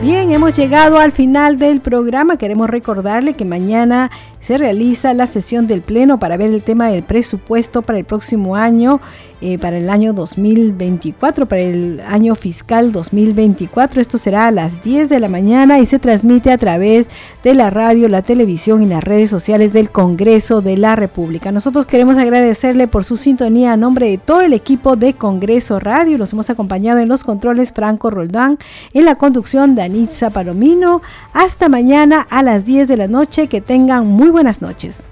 [0.03, 2.37] Bien, hemos llegado al final del programa.
[2.37, 7.05] Queremos recordarle que mañana se realiza la sesión del Pleno para ver el tema del
[7.05, 9.01] presupuesto para el próximo año,
[9.43, 14.01] eh, para el año 2024, para el año fiscal 2024.
[14.01, 17.11] Esto será a las 10 de la mañana y se transmite a través
[17.43, 21.51] de la radio, la televisión y las redes sociales del Congreso de la República.
[21.51, 26.19] Nosotros queremos agradecerle por su sintonía a nombre de todo el equipo de Congreso Radio.
[26.19, 28.59] Los hemos acompañado en los controles Franco Roldán,
[28.95, 31.03] en la conducción Danitza Palomino.
[31.33, 33.49] Hasta mañana a las 10 de la noche.
[33.49, 35.12] Que tengan muy buenas noches.